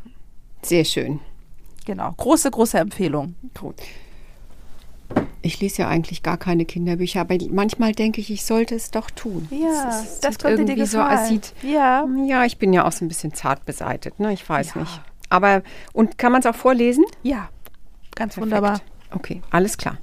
Sehr 0.64 0.84
schön. 0.86 1.20
Genau. 1.86 2.12
Große, 2.18 2.50
große 2.52 2.78
Empfehlung. 2.80 3.36
Gut. 3.60 3.76
Ich 5.42 5.60
lese 5.60 5.82
ja 5.82 5.90
eigentlich 5.90 6.24
gar 6.24 6.38
keine 6.38 6.64
Kinderbücher, 6.66 7.20
aber 7.22 7.36
manchmal 7.52 7.92
denke 7.92 8.22
ich, 8.22 8.32
ich 8.32 8.46
sollte 8.46 8.76
es 8.76 8.92
doch 8.92 9.12
tun. 9.12 9.48
Ja, 9.52 9.90
Es 9.90 10.14
es 10.14 10.20
das 10.22 10.38
könnte 10.40 10.64
dir 10.64 10.72
irgendwie 10.72 10.86
so, 10.88 11.00
gefallen. 11.00 11.20
es 11.20 11.28
sieht, 11.28 11.54
ja. 11.64 12.06
ja, 12.26 12.46
ich 12.46 12.58
bin 12.58 12.72
ja 12.72 12.86
auch 12.88 12.94
so 12.94 13.04
ein 13.04 13.10
bisschen 13.10 13.34
zart 13.34 13.66
beseitet, 13.66 14.20
ne? 14.22 14.32
Ich 14.32 14.48
weiß 14.48 14.76
Ja. 14.76 14.82
nicht. 14.82 15.02
Aber, 15.30 15.62
und 15.92 16.18
kann 16.18 16.32
man 16.32 16.40
es 16.40 16.48
auch 16.48 16.56
vorlesen? 16.56 17.04
Ja. 17.24 17.50
Ganz 18.16 18.36
Perfekt. 18.36 18.42
wunderbar. 18.42 18.80
Okay, 19.12 19.42
alles 19.52 19.78
klar. 19.78 19.98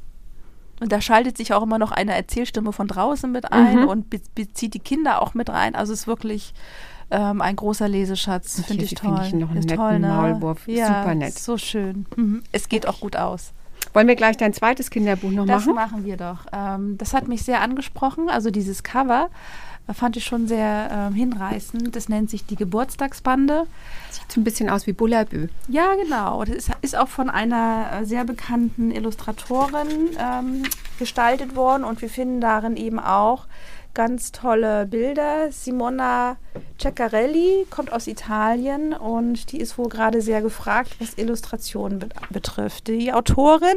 Und 0.80 0.90
da 0.92 1.00
schaltet 1.00 1.36
sich 1.36 1.52
auch 1.52 1.62
immer 1.62 1.78
noch 1.78 1.92
eine 1.92 2.14
Erzählstimme 2.16 2.72
von 2.72 2.88
draußen 2.88 3.30
mit 3.30 3.52
ein 3.52 3.82
Mhm. 3.82 3.88
und 3.88 4.10
be 4.10 4.20
bezieht 4.34 4.74
die 4.74 4.78
Kinder 4.80 5.22
auch 5.22 5.34
mit 5.34 5.48
rein. 5.50 5.74
Also 5.74 5.92
es 5.92 6.00
ist 6.00 6.06
wirklich 6.06 6.52
Ähm, 7.12 7.42
ein 7.42 7.56
großer 7.56 7.88
Leseschatz, 7.88 8.62
finde 8.64 8.84
ich 8.84 8.94
toll. 8.94 9.16
Finde 9.16 9.26
ich 9.26 9.32
noch 9.34 9.48
einen 9.50 9.58
Ist 9.58 9.64
netten 9.68 9.76
toll, 9.84 9.98
ne? 9.98 10.08
Maulwurf. 10.08 10.68
Ja, 10.68 10.86
Super 10.86 11.14
nett. 11.16 11.36
So 11.36 11.58
schön. 11.58 12.06
Mhm. 12.14 12.44
Es 12.52 12.68
geht 12.68 12.86
auch 12.86 13.00
gut 13.00 13.16
aus. 13.16 13.52
Wollen 13.94 14.06
wir 14.06 14.14
gleich 14.14 14.36
dein 14.36 14.52
zweites 14.52 14.90
Kinderbuch 14.90 15.32
noch 15.32 15.44
Das 15.44 15.64
machen? 15.66 15.74
machen 15.74 16.04
wir 16.04 16.16
doch. 16.16 16.46
Ähm, 16.52 16.96
das 16.98 17.12
hat 17.12 17.26
mich 17.26 17.42
sehr 17.42 17.62
angesprochen. 17.62 18.28
Also 18.30 18.52
dieses 18.52 18.84
Cover 18.84 19.28
fand 19.92 20.16
ich 20.16 20.24
schon 20.24 20.46
sehr 20.46 20.88
ähm, 20.92 21.14
hinreißend. 21.14 21.94
Das 21.96 22.08
nennt 22.08 22.30
sich 22.30 22.46
die 22.46 22.56
Geburtstagsbande. 22.56 23.66
Sieht 24.10 24.30
so 24.30 24.40
ein 24.40 24.44
bisschen 24.44 24.70
aus 24.70 24.86
wie 24.86 24.92
Bullabü. 24.92 25.48
Ja, 25.68 25.94
genau. 25.94 26.44
Das 26.44 26.56
ist, 26.56 26.70
ist 26.82 26.96
auch 26.96 27.08
von 27.08 27.28
einer 27.28 27.90
äh, 27.92 28.04
sehr 28.04 28.24
bekannten 28.24 28.90
Illustratorin 28.90 30.10
ähm, 30.18 30.62
gestaltet 30.98 31.56
worden 31.56 31.84
und 31.84 32.00
wir 32.02 32.08
finden 32.08 32.40
darin 32.40 32.76
eben 32.76 32.98
auch 32.98 33.46
ganz 33.94 34.32
tolle 34.32 34.86
Bilder. 34.86 35.50
Simona 35.50 36.36
Ceccarelli 36.78 37.66
kommt 37.70 37.92
aus 37.92 38.06
Italien 38.06 38.92
und 38.92 39.52
die 39.52 39.60
ist 39.60 39.78
wohl 39.78 39.88
gerade 39.88 40.22
sehr 40.22 40.42
gefragt, 40.42 40.96
was 41.00 41.18
Illustrationen 41.18 41.98
bet 41.98 42.14
betrifft. 42.30 42.86
Die 42.86 43.12
Autorin 43.12 43.76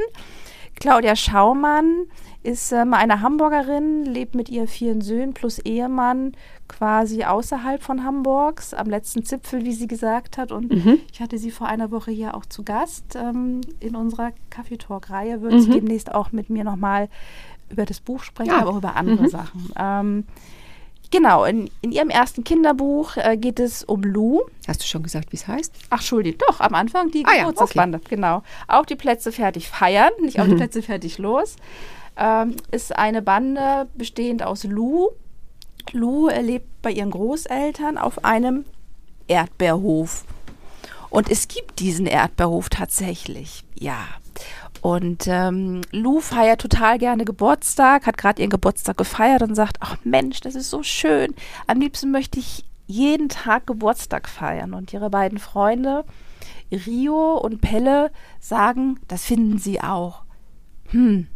Claudia 0.80 1.16
Schaumann 1.16 2.08
ist 2.44 2.72
ähm, 2.74 2.94
eine 2.94 3.22
Hamburgerin, 3.22 4.04
lebt 4.06 4.36
mit 4.36 4.50
ihren 4.50 4.68
vier 4.68 5.02
Söhnen 5.02 5.34
plus 5.34 5.60
Ehemann 5.60 6.34
quasi 6.68 7.24
außerhalb 7.24 7.82
von 7.82 8.04
Hamburgs, 8.04 8.74
am 8.74 8.90
letzten 8.90 9.24
Zipfel, 9.24 9.64
wie 9.64 9.72
sie 9.74 9.88
gesagt 9.88 10.38
hat. 10.38 10.52
Und 10.52 10.74
ich 11.12 11.22
hatte 11.22 11.38
sie 11.38 11.52
vor 11.52 11.68
einer 11.68 11.92
Woche 11.92 12.12
hier 12.12 12.36
auch 12.36 12.46
zu 12.46 12.64
Gast 12.64 13.16
ähm, 13.16 13.62
in 13.80 13.96
unserer 13.96 14.32
Kaffee 14.50 14.78
Talk-Reihe. 14.78 15.42
Wird 15.42 15.62
sie 15.62 15.70
demnächst 15.70 16.14
auch 16.14 16.32
mit 16.32 16.50
mir 16.50 16.64
nochmal 16.64 17.08
über 17.70 17.86
das 17.86 18.02
Buch 18.02 18.24
sprechen, 18.24 18.50
Ja. 18.52 18.60
aber 18.62 18.72
auch 18.72 18.78
über 18.78 18.96
andere 18.96 19.30
Sachen. 19.30 19.72
Ähm, 19.78 20.26
genau, 21.14 21.46
in, 21.46 21.70
in 21.82 21.92
ihrem 21.92 22.10
ersten 22.10 22.44
Kinderbuch 22.44 23.18
äh, 23.18 23.38
geht 23.38 23.60
es 23.60 23.84
um 23.84 24.02
Lou. 24.02 24.42
Hast 24.68 24.82
du 24.82 24.88
schon 24.88 25.04
gesagt, 25.04 25.32
wie 25.32 25.38
es 25.38 25.48
heißt? 25.48 25.72
Ach, 25.92 26.00
Entschuldigung, 26.00 26.40
doch, 26.48 26.60
am 26.60 26.74
Anfang 26.74 27.12
die 27.12 27.24
Ah 27.26 27.34
ja, 27.34 27.40
Geburtstagsbande, 27.42 28.02
genau. 28.10 28.42
Auch 28.68 28.86
die 28.86 28.96
Plätze 28.96 29.32
fertig 29.32 29.70
feiern, 29.70 30.12
nicht 30.22 30.40
auch 30.40 30.46
die 30.46 30.56
Plätze 30.56 30.82
fertig 30.82 31.20
los. 31.20 31.56
Ähm, 32.18 32.56
ist 32.72 32.96
eine 32.96 33.22
Bande 33.22 33.88
bestehend 33.96 34.44
aus 34.44 34.64
Lou. 34.64 35.10
Lou 35.92 36.30
lebt 36.30 36.82
bei 36.82 36.92
ihren 36.92 37.12
Großeltern 37.12 37.98
auf 37.98 38.26
einem 38.26 38.66
Erdbeerhof. 39.28 40.26
Und 41.10 41.30
es 41.30 41.48
gibt 41.48 41.80
diesen 41.80 42.08
Erdbeerhof 42.08 42.70
tatsächlich, 42.70 43.64
ja. 43.76 43.98
Und 44.84 45.28
ähm, 45.28 45.80
Lou 45.92 46.20
feiert 46.20 46.60
total 46.60 46.98
gerne 46.98 47.24
Geburtstag, 47.24 48.06
hat 48.06 48.18
gerade 48.18 48.42
ihren 48.42 48.50
Geburtstag 48.50 48.98
gefeiert 48.98 49.42
und 49.42 49.56
sagt, 49.56 49.78
ach 49.80 49.96
Mensch, 50.04 50.42
das 50.42 50.56
ist 50.56 50.70
so 50.70 50.84
schön. 50.84 51.34
Am 51.68 51.80
liebsten 51.80 52.12
möchte 52.12 52.38
ich 52.38 52.66
jeden 52.86 53.30
Tag 53.30 53.66
Geburtstag 53.66 54.28
feiern. 54.28 54.74
Und 54.74 54.92
ihre 54.92 55.10
beiden 55.10 55.38
Freunde, 55.38 56.04
Rio 56.70 57.38
und 57.38 57.62
Pelle, 57.62 58.12
sagen, 58.42 59.00
das 59.08 59.24
finden 59.24 59.58
sie 59.58 59.80
auch. 59.80 60.26
Hm, 60.90 61.28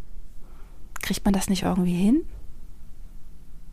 kriegt 1.00 1.24
man 1.24 1.32
das 1.32 1.48
nicht 1.48 1.62
irgendwie 1.62 1.96
hin? 1.96 2.26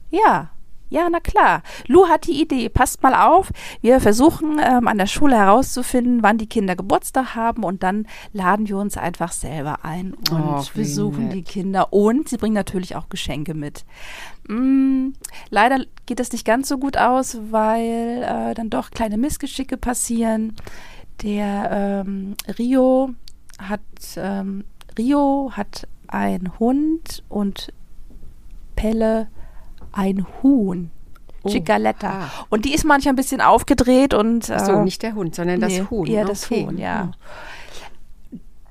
Ja, 0.10 0.52
ja, 0.90 1.08
na 1.10 1.20
klar. 1.20 1.64
Lou 1.88 2.08
hat 2.08 2.28
die 2.28 2.42
Idee. 2.42 2.70
Passt 2.70 3.02
mal 3.02 3.16
auf. 3.16 3.52
Wir 3.82 4.00
versuchen 4.00 4.60
ähm, 4.64 4.88
an 4.88 4.98
der 4.98 5.08
Schule 5.08 5.36
herauszufinden, 5.36 6.22
wann 6.22 6.38
die 6.38 6.48
Kinder 6.48 6.76
Geburtstag 6.76 7.36
haben 7.36 7.64
und 7.64 7.84
dann 7.84 8.08
laden 8.34 8.68
wir 8.68 8.78
uns 8.78 8.98
einfach 8.98 9.32
selber 9.32 9.84
ein 9.84 10.14
und 10.32 10.32
Och, 10.32 10.72
besuchen 10.72 11.30
die 11.30 11.44
Kinder. 11.44 11.92
Und 11.92 12.30
sie 12.30 12.38
bringen 12.38 12.54
natürlich 12.54 12.96
auch 12.96 13.10
Geschenke 13.10 13.54
mit. 13.54 13.86
Mm, 14.48 15.10
leider 15.50 15.80
geht 16.06 16.20
das 16.20 16.32
nicht 16.32 16.46
ganz 16.46 16.70
so 16.70 16.78
gut 16.78 16.98
aus, 16.98 17.38
weil 17.50 18.24
äh, 18.24 18.54
dann 18.54 18.70
doch 18.70 18.92
kleine 18.92 19.18
Missgeschicke 19.18 19.78
passieren. 19.78 20.56
Der 21.24 22.04
ähm, 22.06 22.36
Rio 22.60 23.12
hat 23.58 23.82
ähm, 24.18 24.66
Rio 24.98 25.52
hat 25.54 25.88
einen 26.08 26.60
Hund 26.60 27.24
und 27.30 27.74
Pelle 28.76 29.28
ein 29.96 30.26
Huhn. 30.44 30.92
Oh, 31.44 31.50
Cicaletta. 31.50 32.10
ah. 32.10 32.46
Und 32.50 32.66
die 32.66 32.74
ist 32.74 32.86
manchmal 32.86 33.14
ein 33.14 33.18
bisschen 33.18 33.42
aufgedreht 33.42 34.14
und 34.14 34.50
Ach 34.52 34.66
so, 34.66 34.72
äh, 34.74 34.84
nicht 34.84 35.04
der 35.04 35.16
Hund, 35.16 35.36
sondern 35.36 35.62
das 35.62 35.74
nee, 35.74 35.86
Huhn. 35.90 36.08
Eher 36.08 36.26
das 36.26 36.46
Okay. 36.46 36.66
Huhn, 36.66 36.78
ja. 36.78 37.12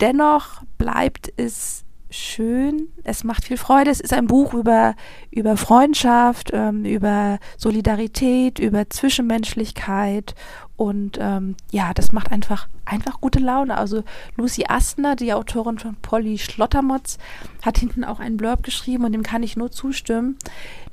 Dennoch 0.01 0.63
bleibt 0.77 1.33
es 1.37 1.85
schön. 2.11 2.89
Es 3.05 3.25
macht 3.25 3.45
viel 3.45 3.57
Freude. 3.57 3.91
Es 3.91 4.01
ist 4.01 4.13
ein 4.13 4.27
Buch 4.27 4.55
über, 4.55 4.95
über 5.31 5.57
Freundschaft, 5.57 6.51
ähm, 6.53 6.85
über 6.85 7.39
Solidarität, 7.57 8.59
über 8.59 8.89
Zwischenmenschlichkeit. 8.91 10.35
Und 10.77 11.19
ähm, 11.21 11.55
ja, 11.71 11.95
das 11.95 12.13
macht 12.13 12.33
einfach, 12.33 12.69
einfach 12.85 13.21
gute 13.21 13.39
Laune. 13.39 13.79
Also 13.79 14.03
Lucy 14.37 14.65
Astner, 14.69 15.15
die 15.15 15.33
Autorin 15.33 15.79
von 15.79 15.95
Polly 15.97 16.39
Schlottermotz, 16.39 17.19
hat 17.63 17.79
hinten 17.79 18.05
auch 18.05 18.19
einen 18.19 18.37
Blurb 18.37 18.65
geschrieben 18.65 19.05
und 19.05 19.13
dem 19.13 19.23
kann 19.23 19.45
ich 19.45 19.57
nur 19.57 19.71
zustimmen. 19.71 20.37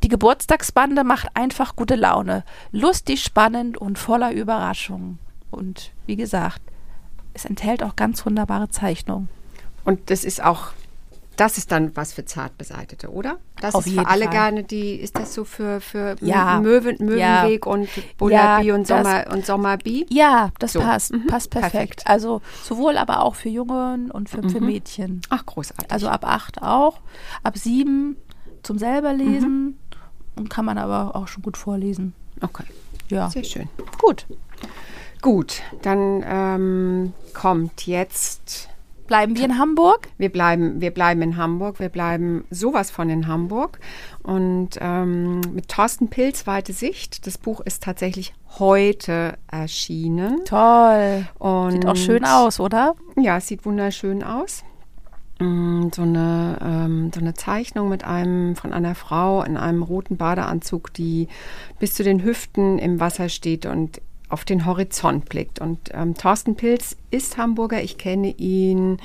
Die 0.04 0.08
Geburtstagsbande 0.08 1.04
macht 1.04 1.30
einfach 1.36 1.76
gute 1.76 1.96
Laune. 1.96 2.44
Lustig, 2.72 3.24
spannend 3.24 3.78
und 3.78 3.98
voller 3.98 4.32
Überraschungen. 4.34 5.18
Und 5.50 5.92
wie 6.06 6.16
gesagt, 6.16 6.62
es 7.34 7.46
enthält 7.46 7.82
auch 7.82 7.96
ganz 7.96 8.26
wunderbare 8.26 8.70
Zeichnungen. 8.70 9.30
Und 9.84 10.12
das 10.12 10.24
ist 10.24 10.44
auch, 10.44 10.74
das 11.38 11.58
ist 11.58 11.72
dann 11.72 11.96
was 11.96 12.14
für 12.14 12.26
Zartbeseitete, 12.26 13.10
oder? 13.12 13.38
Das 13.62 13.74
Auf 13.74 13.88
ist 13.88 13.94
für 13.94 14.06
alle 14.08 14.26
Fall. 14.26 14.34
gerne 14.34 14.64
die, 14.64 14.96
ist 14.96 15.18
das 15.18 15.34
so 15.34 15.44
für, 15.46 15.82
für 15.82 16.16
Ja. 16.22 16.60
Möwen, 16.60 16.98
Möwenweg 17.00 17.66
und 17.66 17.88
Bullabi 18.18 18.68
Ja, 18.68 18.76
und 18.76 18.90
das- 18.90 19.04
Sommer 19.06 19.26
und 19.32 19.46
Sommerbi? 19.46 20.06
Ja, 20.10 20.52
das 20.60 20.74
So. 20.74 20.82
passt. 20.82 21.14
Mhm. 21.14 21.28
Passt 21.28 21.50
perfekt. 21.50 21.72
Perfekt. 21.72 22.04
Also 22.08 22.42
sowohl 22.64 22.98
aber 22.98 23.22
auch 23.24 23.36
für 23.36 23.50
Jungen 23.50 24.12
und 24.12 24.30
für, 24.30 24.48
für 24.50 24.62
Mädchen. 24.62 25.22
Ach, 25.30 25.46
großartig. 25.46 25.92
Also 25.92 26.10
ab 26.10 26.26
acht 26.26 26.62
auch. 26.62 27.00
Ab 27.44 27.58
sieben 27.58 28.18
zum 28.64 28.78
selber 28.78 29.14
lesen. 29.14 29.80
Und 30.36 30.50
kann 30.50 30.66
man 30.66 30.78
aber 30.78 31.16
auch 31.16 31.28
schon 31.28 31.44
gut 31.44 31.58
vorlesen. 31.58 32.14
okay, 32.42 32.64
Ja. 33.10 33.30
sehr 33.30 33.44
schön. 33.44 33.68
Gut. 34.00 34.26
Gut, 35.22 35.62
dann 35.84 36.24
ähm, 36.26 37.14
kommt 37.34 37.86
jetzt 37.86 38.70
Bleiben 39.12 39.36
wir 39.36 39.44
in 39.44 39.60
Hamburg? 39.60 40.08
Wir 40.18 40.32
bleiben, 40.32 40.80
wir 40.80 40.92
bleiben 40.92 41.22
in 41.22 41.36
Hamburg, 41.36 41.82
wir 41.82 41.90
bleiben 41.90 42.46
sowas 42.50 42.92
von 42.92 43.10
in 43.10 43.28
Hamburg. 43.28 43.82
Und 44.24 44.70
ähm, 44.80 45.42
mit 45.52 45.68
Thorsten 45.68 46.08
Pilz, 46.08 46.48
Weite 46.48 46.72
Sicht. 46.72 47.28
Das 47.28 47.38
Buch 47.38 47.60
ist 47.60 47.84
tatsächlich 47.84 48.34
heute 48.58 49.38
erschienen. 49.52 50.46
Toll. 50.46 51.28
Und 51.40 51.72
Sieht 51.72 51.86
auch 51.88 51.98
schön 51.98 52.24
aus, 52.24 52.62
oder? 52.62 52.96
Ja, 53.18 53.36
es 53.36 53.48
sieht 53.50 53.66
wunderschön 53.66 54.24
aus. 54.24 54.64
Mm, 55.40 55.90
So 55.94 56.04
eine, 56.04 56.58
ähm, 56.62 57.12
so 57.14 57.20
eine 57.20 57.34
Zeichnung 57.34 57.90
mit 57.90 58.06
einem 58.06 58.56
von 58.56 58.72
einer 58.72 58.96
Frau 58.96 59.44
in 59.44 59.58
einem 59.58 59.84
roten 59.84 60.16
Badeanzug, 60.16 60.94
die 60.94 61.28
bis 61.80 61.96
zu 61.96 62.04
den 62.04 62.24
Hüften 62.24 62.80
im 62.80 63.02
Wasser 63.02 63.28
steht 63.28 63.66
und 63.66 64.00
auf 64.32 64.46
den 64.46 64.66
Horizont 64.66 65.30
blickt. 65.30 65.60
Und 65.60 65.90
ähm, 65.94 66.16
Thorsten 66.16 66.56
Pilz 66.56 66.96
ist 67.10 67.38
Hamburger. 67.38 67.82
Ich 67.84 67.98
kenne 67.98 68.30
ihn, 68.30 68.98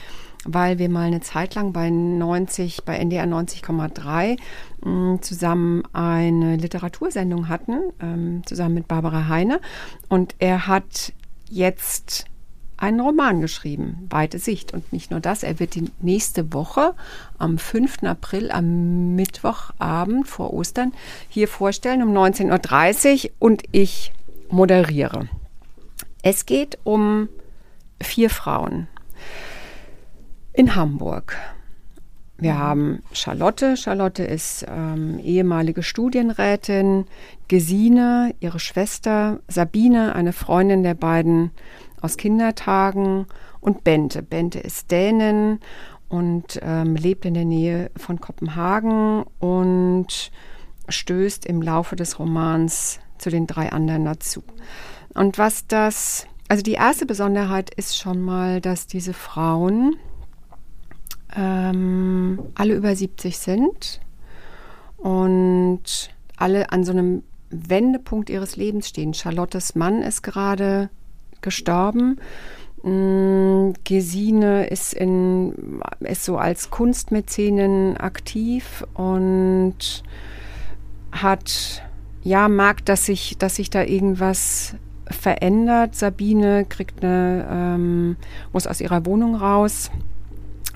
weil 0.44 0.78
wir 0.78 0.88
mal 0.88 1.06
eine 1.06 1.20
Zeit 1.20 1.54
lang 1.54 1.72
bei 1.72 1.90
90, 1.90 2.84
bei 2.84 2.96
NDR 2.96 3.26
90,3 3.26 4.38
mh, 4.84 5.20
zusammen 5.22 5.82
eine 5.92 6.56
Literatursendung 6.56 7.48
hatten, 7.48 7.78
ähm, 8.00 8.42
zusammen 8.46 8.74
mit 8.74 8.88
Barbara 8.88 9.28
Heine. 9.28 9.60
Und 10.08 10.34
er 10.38 10.66
hat 10.66 11.12
jetzt 11.48 12.26
einen 12.78 13.00
Roman 13.00 13.40
geschrieben, 13.40 14.06
Weite 14.10 14.38
Sicht. 14.38 14.72
Und 14.74 14.92
nicht 14.92 15.10
nur 15.10 15.20
das, 15.20 15.42
er 15.42 15.58
wird 15.58 15.74
die 15.74 15.90
nächste 16.00 16.52
Woche 16.52 16.94
am 17.38 17.58
5. 17.58 18.02
April, 18.04 18.50
am 18.50 19.16
Mittwochabend 19.16 20.28
vor 20.28 20.52
Ostern, 20.52 20.92
hier 21.28 21.48
vorstellen 21.48 22.02
um 22.02 22.12
19.30 22.12 23.24
Uhr 23.24 23.30
und 23.38 23.62
ich 23.72 24.12
moderiere. 24.50 25.28
Es 26.22 26.46
geht 26.46 26.78
um 26.84 27.28
vier 28.02 28.30
Frauen 28.30 28.88
in 30.52 30.74
Hamburg. 30.74 31.36
Wir 32.38 32.58
haben 32.58 33.02
Charlotte. 33.12 33.76
Charlotte 33.76 34.22
ist 34.22 34.66
ähm, 34.68 35.18
ehemalige 35.20 35.82
Studienrätin. 35.82 37.06
Gesine, 37.48 38.34
ihre 38.40 38.60
Schwester. 38.60 39.40
Sabine, 39.48 40.14
eine 40.14 40.32
Freundin 40.32 40.82
der 40.82 40.94
beiden 40.94 41.50
aus 42.00 42.16
Kindertagen. 42.18 43.26
Und 43.60 43.84
Bente. 43.84 44.22
Bente 44.22 44.58
ist 44.58 44.90
Dänin 44.90 45.60
und 46.08 46.60
ähm, 46.62 46.94
lebt 46.94 47.24
in 47.24 47.34
der 47.34 47.44
Nähe 47.44 47.90
von 47.96 48.20
Kopenhagen 48.20 49.24
und 49.40 50.30
stößt 50.88 51.46
im 51.46 51.62
Laufe 51.62 51.96
des 51.96 52.18
Romans 52.18 53.00
zu 53.18 53.30
den 53.30 53.46
drei 53.46 53.72
anderen 53.72 54.04
dazu. 54.04 54.42
Und 55.14 55.38
was 55.38 55.66
das, 55.66 56.26
also 56.48 56.62
die 56.62 56.72
erste 56.72 57.06
Besonderheit 57.06 57.72
ist 57.74 57.96
schon 57.96 58.20
mal, 58.20 58.60
dass 58.60 58.86
diese 58.86 59.12
Frauen 59.12 59.96
ähm, 61.34 62.40
alle 62.54 62.74
über 62.74 62.94
70 62.94 63.38
sind 63.38 64.00
und 64.96 66.10
alle 66.36 66.72
an 66.72 66.84
so 66.84 66.92
einem 66.92 67.22
Wendepunkt 67.50 68.30
ihres 68.30 68.56
Lebens 68.56 68.88
stehen. 68.88 69.14
Charlottes 69.14 69.74
Mann 69.74 70.02
ist 70.02 70.22
gerade 70.22 70.90
gestorben. 71.40 72.20
Mm, 72.82 73.72
Gesine 73.84 74.66
ist, 74.68 74.94
in, 74.94 75.80
ist 76.00 76.24
so 76.24 76.38
als 76.38 76.70
Kunstmäzenin 76.70 77.96
aktiv 77.96 78.84
und 78.94 80.02
hat, 81.12 81.82
ja, 82.26 82.48
mag, 82.48 82.84
dass 82.84 83.06
sich, 83.06 83.38
dass 83.38 83.54
sich 83.54 83.70
da 83.70 83.84
irgendwas 83.84 84.74
verändert. 85.08 85.94
Sabine 85.94 86.64
kriegt 86.64 87.04
eine, 87.04 87.46
ähm, 87.48 88.16
muss 88.52 88.66
aus 88.66 88.80
ihrer 88.80 89.06
Wohnung 89.06 89.36
raus. 89.36 89.92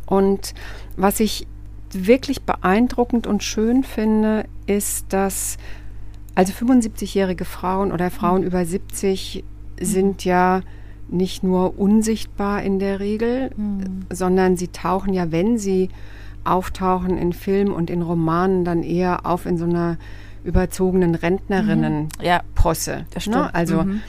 Und 0.07 0.55
was 0.97 1.19
ich 1.19 1.49
wirklich 1.93 2.43
beeindruckend 2.43 3.27
und 3.27 3.43
schön 3.43 3.83
finde, 3.83 4.45
ist, 4.69 5.13
dass 5.13 5.57
also 6.37 6.53
75-jährige 6.53 7.45
Frauen 7.45 7.91
oder 7.91 8.13
Frauen 8.13 8.45
über 8.45 8.65
70 8.65 9.43
sind 9.81 10.25
ja 10.25 10.61
nicht 11.09 11.43
nur 11.43 11.81
unsichtbar 11.81 12.63
in 12.63 12.79
der 12.79 13.01
Regel, 13.01 13.51
mhm. 13.57 14.07
sondern 14.09 14.57
sie 14.57 14.69
tauchen 14.69 15.13
ja, 15.13 15.33
wenn 15.33 15.59
sie 15.59 15.89
auftauchen 16.45 17.19
in 17.19 17.33
Filmen 17.33 17.73
und 17.73 17.91
in 17.91 18.03
Romanen, 18.03 18.65
dann 18.65 18.85
eher 18.85 19.27
auf 19.27 19.47
in 19.47 19.59
so 19.59 19.65
einer 19.65 19.99
überzogenen 20.45 21.15
Rentnerinnen-Posse. 21.15 23.05
Mhm. 23.15 23.33
Ja. 23.33 23.39
Ne? 23.39 23.55
Also 23.55 23.83
mhm 23.83 24.01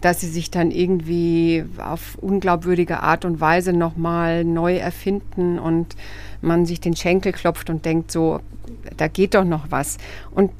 dass 0.00 0.20
sie 0.20 0.28
sich 0.28 0.50
dann 0.50 0.70
irgendwie 0.70 1.64
auf 1.78 2.16
unglaubwürdige 2.20 3.02
Art 3.02 3.24
und 3.24 3.40
Weise 3.40 3.72
nochmal 3.72 4.44
neu 4.44 4.76
erfinden 4.76 5.58
und 5.58 5.94
man 6.40 6.66
sich 6.66 6.80
den 6.80 6.96
Schenkel 6.96 7.32
klopft 7.32 7.70
und 7.70 7.84
denkt 7.84 8.10
so, 8.10 8.40
da 8.96 9.08
geht 9.08 9.34
doch 9.34 9.44
noch 9.44 9.70
was. 9.70 9.98
Und 10.30 10.52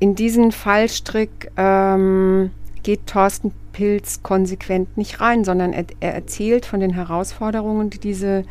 in 0.00 0.14
diesen 0.14 0.52
Fallstrick 0.52 1.50
ähm, 1.56 2.50
geht 2.82 3.06
Thorsten 3.06 3.52
Pilz 3.72 4.22
konsequent 4.22 4.96
nicht 4.96 5.20
rein, 5.20 5.44
sondern 5.44 5.72
er, 5.72 5.86
er, 6.00 6.14
erzählt 6.14 6.66
von 6.66 6.80
den 6.80 6.92
Herausforderungen, 6.92 7.90
die 7.90 7.98
diese, 7.98 8.44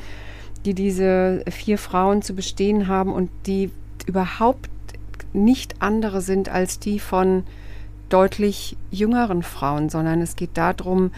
die 0.66 0.74
diese 0.74 1.44
vier 1.50 1.78
Frauen 1.78 2.22
zu 2.22 2.34
bestehen 2.34 2.88
haben 2.88 3.14
und 3.14 3.30
die 3.46 3.72
überhaupt 4.06 4.70
nicht 5.34 5.82
andere 5.82 6.22
sind 6.22 6.50
als 6.50 6.80
die 6.80 7.00
von 7.00 7.44
deutlich 8.10 8.78
jüngeren 8.92 9.44
Frauen, 9.44 9.90
sondern 9.90 10.22
es 10.22 10.36
geht 10.36 10.52
darum, 10.56 11.12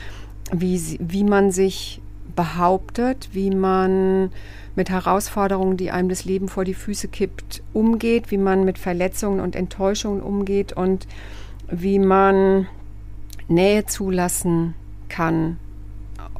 wie, 0.51 0.97
wie 1.01 1.23
man 1.23 1.51
sich 1.51 2.01
behauptet, 2.35 3.29
wie 3.33 3.49
man 3.49 4.31
mit 4.75 4.89
Herausforderungen, 4.89 5.77
die 5.77 5.91
einem 5.91 6.09
das 6.09 6.25
Leben 6.25 6.47
vor 6.47 6.65
die 6.65 6.73
Füße 6.73 7.07
kippt, 7.07 7.63
umgeht, 7.73 8.31
wie 8.31 8.37
man 8.37 8.65
mit 8.65 8.77
Verletzungen 8.77 9.39
und 9.39 9.55
Enttäuschungen 9.55 10.21
umgeht 10.21 10.73
und 10.73 11.07
wie 11.69 11.99
man 11.99 12.67
Nähe 13.47 13.85
zulassen 13.85 14.73
kann, 15.07 15.57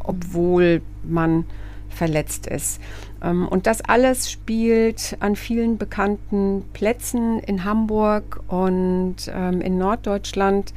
obwohl 0.04 0.82
man 1.04 1.46
verletzt 1.90 2.48
ist. 2.48 2.82
Ähm, 3.26 3.48
und 3.48 3.68
das 3.68 3.82
alles 3.82 4.32
spielt 4.32 5.18
an 5.20 5.36
vielen 5.36 5.78
bekannten 5.78 6.64
Plätzen 6.74 7.40
in 7.40 7.64
Hamburg 7.64 8.42
und 8.48 9.16
ähm, 9.30 9.62
in 9.62 9.78
Norddeutschland. 9.78 10.74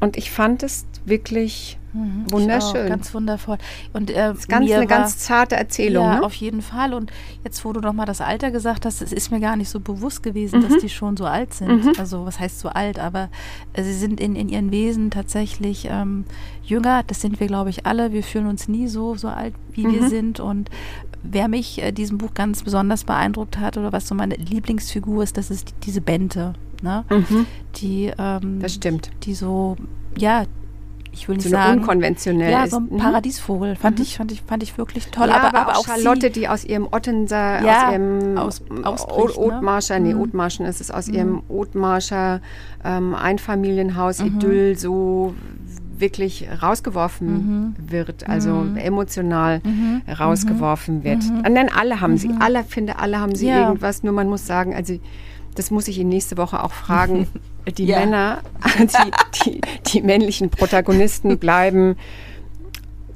Und 0.00 0.16
ich 0.16 0.30
fand 0.30 0.62
es 0.62 0.86
wirklich 1.06 1.78
mhm, 1.92 2.30
wunderschön. 2.30 2.88
ganz 2.88 3.14
wundervoll. 3.14 3.58
Und 3.92 4.10
äh, 4.10 4.34
ganz, 4.48 4.50
eine 4.50 4.70
war, 4.70 4.86
ganz 4.86 5.18
zarte 5.18 5.56
Erzählung. 5.56 6.04
Ja, 6.04 6.16
ne? 6.16 6.22
auf 6.22 6.34
jeden 6.34 6.62
Fall. 6.62 6.94
Und 6.94 7.10
jetzt, 7.42 7.64
wo 7.64 7.72
du 7.72 7.80
noch 7.80 7.92
mal 7.92 8.04
das 8.04 8.20
Alter 8.20 8.50
gesagt 8.50 8.84
hast, 8.84 9.00
es 9.00 9.12
ist 9.12 9.30
mir 9.30 9.40
gar 9.40 9.56
nicht 9.56 9.70
so 9.70 9.80
bewusst 9.80 10.22
gewesen, 10.22 10.60
mhm. 10.60 10.68
dass 10.68 10.78
die 10.78 10.88
schon 10.88 11.16
so 11.16 11.24
alt 11.24 11.54
sind. 11.54 11.84
Mhm. 11.84 11.92
Also 11.98 12.26
was 12.26 12.38
heißt 12.38 12.60
so 12.60 12.68
alt? 12.68 12.98
Aber 12.98 13.30
äh, 13.72 13.82
sie 13.82 13.94
sind 13.94 14.20
in, 14.20 14.36
in 14.36 14.48
ihren 14.48 14.70
Wesen 14.70 15.10
tatsächlich 15.10 15.88
ähm, 15.90 16.24
jünger. 16.62 17.02
Das 17.06 17.20
sind 17.20 17.40
wir, 17.40 17.46
glaube 17.46 17.70
ich, 17.70 17.86
alle. 17.86 18.12
Wir 18.12 18.22
fühlen 18.22 18.46
uns 18.46 18.68
nie 18.68 18.88
so 18.88 19.14
so 19.16 19.28
alt, 19.28 19.54
wie 19.72 19.84
wir 19.84 20.02
mhm. 20.02 20.08
sind. 20.08 20.40
Und 20.40 20.70
wer 21.24 21.48
mich 21.48 21.82
äh, 21.82 21.92
diesem 21.92 22.18
Buch 22.18 22.34
ganz 22.34 22.62
besonders 22.62 23.04
beeindruckt 23.04 23.58
hat 23.58 23.76
oder 23.76 23.92
was 23.92 24.06
so 24.06 24.14
meine 24.14 24.36
Lieblingsfigur 24.36 25.22
ist, 25.22 25.36
das 25.36 25.50
ist 25.50 25.70
die, 25.70 25.74
diese 25.86 26.00
Bente. 26.00 26.52
Ne? 26.82 27.04
Mhm. 27.10 27.46
Die, 27.76 28.12
ähm, 28.18 28.60
das 28.60 28.74
stimmt. 28.74 29.10
Die 29.24 29.34
so, 29.34 29.76
ja, 30.16 30.44
ich 31.14 31.28
will 31.28 31.36
nicht 31.36 31.44
so 31.44 31.50
sagen. 31.50 31.80
unkonventionell 31.80 32.50
ja, 32.50 32.66
so 32.66 32.78
ein 32.78 32.88
mhm. 32.90 32.98
Paradiesvogel. 32.98 33.76
Fand, 33.76 33.98
mhm. 33.98 34.02
ich, 34.02 34.16
fand, 34.16 34.32
ich, 34.32 34.42
fand 34.42 34.62
ich 34.62 34.76
wirklich 34.76 35.06
toll. 35.06 35.28
Ja, 35.28 35.36
aber, 35.36 35.48
aber, 35.48 35.58
aber, 35.60 35.78
auch 35.78 35.86
Charlotte, 35.86 36.30
die 36.30 36.48
aus 36.48 36.64
ihrem 36.64 36.88
Ottenser, 36.90 37.62
ja, 37.62 37.86
aus 37.86 37.92
ihrem 37.92 38.38
aus, 38.38 38.62
ausbricht, 38.82 39.38
Othmarscher, 39.38 39.98
ne? 40.00 40.08
nee, 40.08 40.14
mhm. 40.14 40.20
Othmarschen 40.20 40.66
ist 40.66 40.80
es, 40.80 40.90
aus 40.90 41.08
ihrem 41.08 41.42
Othmarscher 41.48 42.40
ähm, 42.84 43.14
Einfamilienhaus. 43.14 44.20
Idyll 44.20 44.76
so 44.76 45.34
wirklich 46.00 46.46
rausgeworfen 46.62 47.28
mhm. 47.28 47.74
wird, 47.90 48.28
also 48.28 48.52
mhm. 48.52 48.76
emotional 48.76 49.60
mhm. 49.64 50.02
rausgeworfen 50.10 50.98
mhm. 50.98 51.04
wird. 51.04 51.24
Und 51.46 51.54
dann 51.54 51.68
alle 51.68 52.00
haben 52.00 52.16
sie, 52.16 52.30
alle 52.40 52.64
finde, 52.64 52.98
alle 52.98 53.20
haben 53.20 53.34
sie 53.34 53.48
ja. 53.48 53.66
irgendwas, 53.66 54.02
nur 54.02 54.12
man 54.12 54.28
muss 54.28 54.46
sagen, 54.46 54.74
also 54.74 54.98
das 55.54 55.70
muss 55.70 55.88
ich 55.88 55.98
ihn 55.98 56.08
nächste 56.08 56.36
Woche 56.36 56.62
auch 56.62 56.72
fragen. 56.72 57.28
Die 57.78 57.86
ja. 57.86 58.00
Männer, 58.00 58.42
die, 58.78 59.10
die, 59.42 59.60
die, 59.86 60.02
männlichen 60.02 60.50
Protagonisten 60.50 61.38
bleiben 61.38 61.96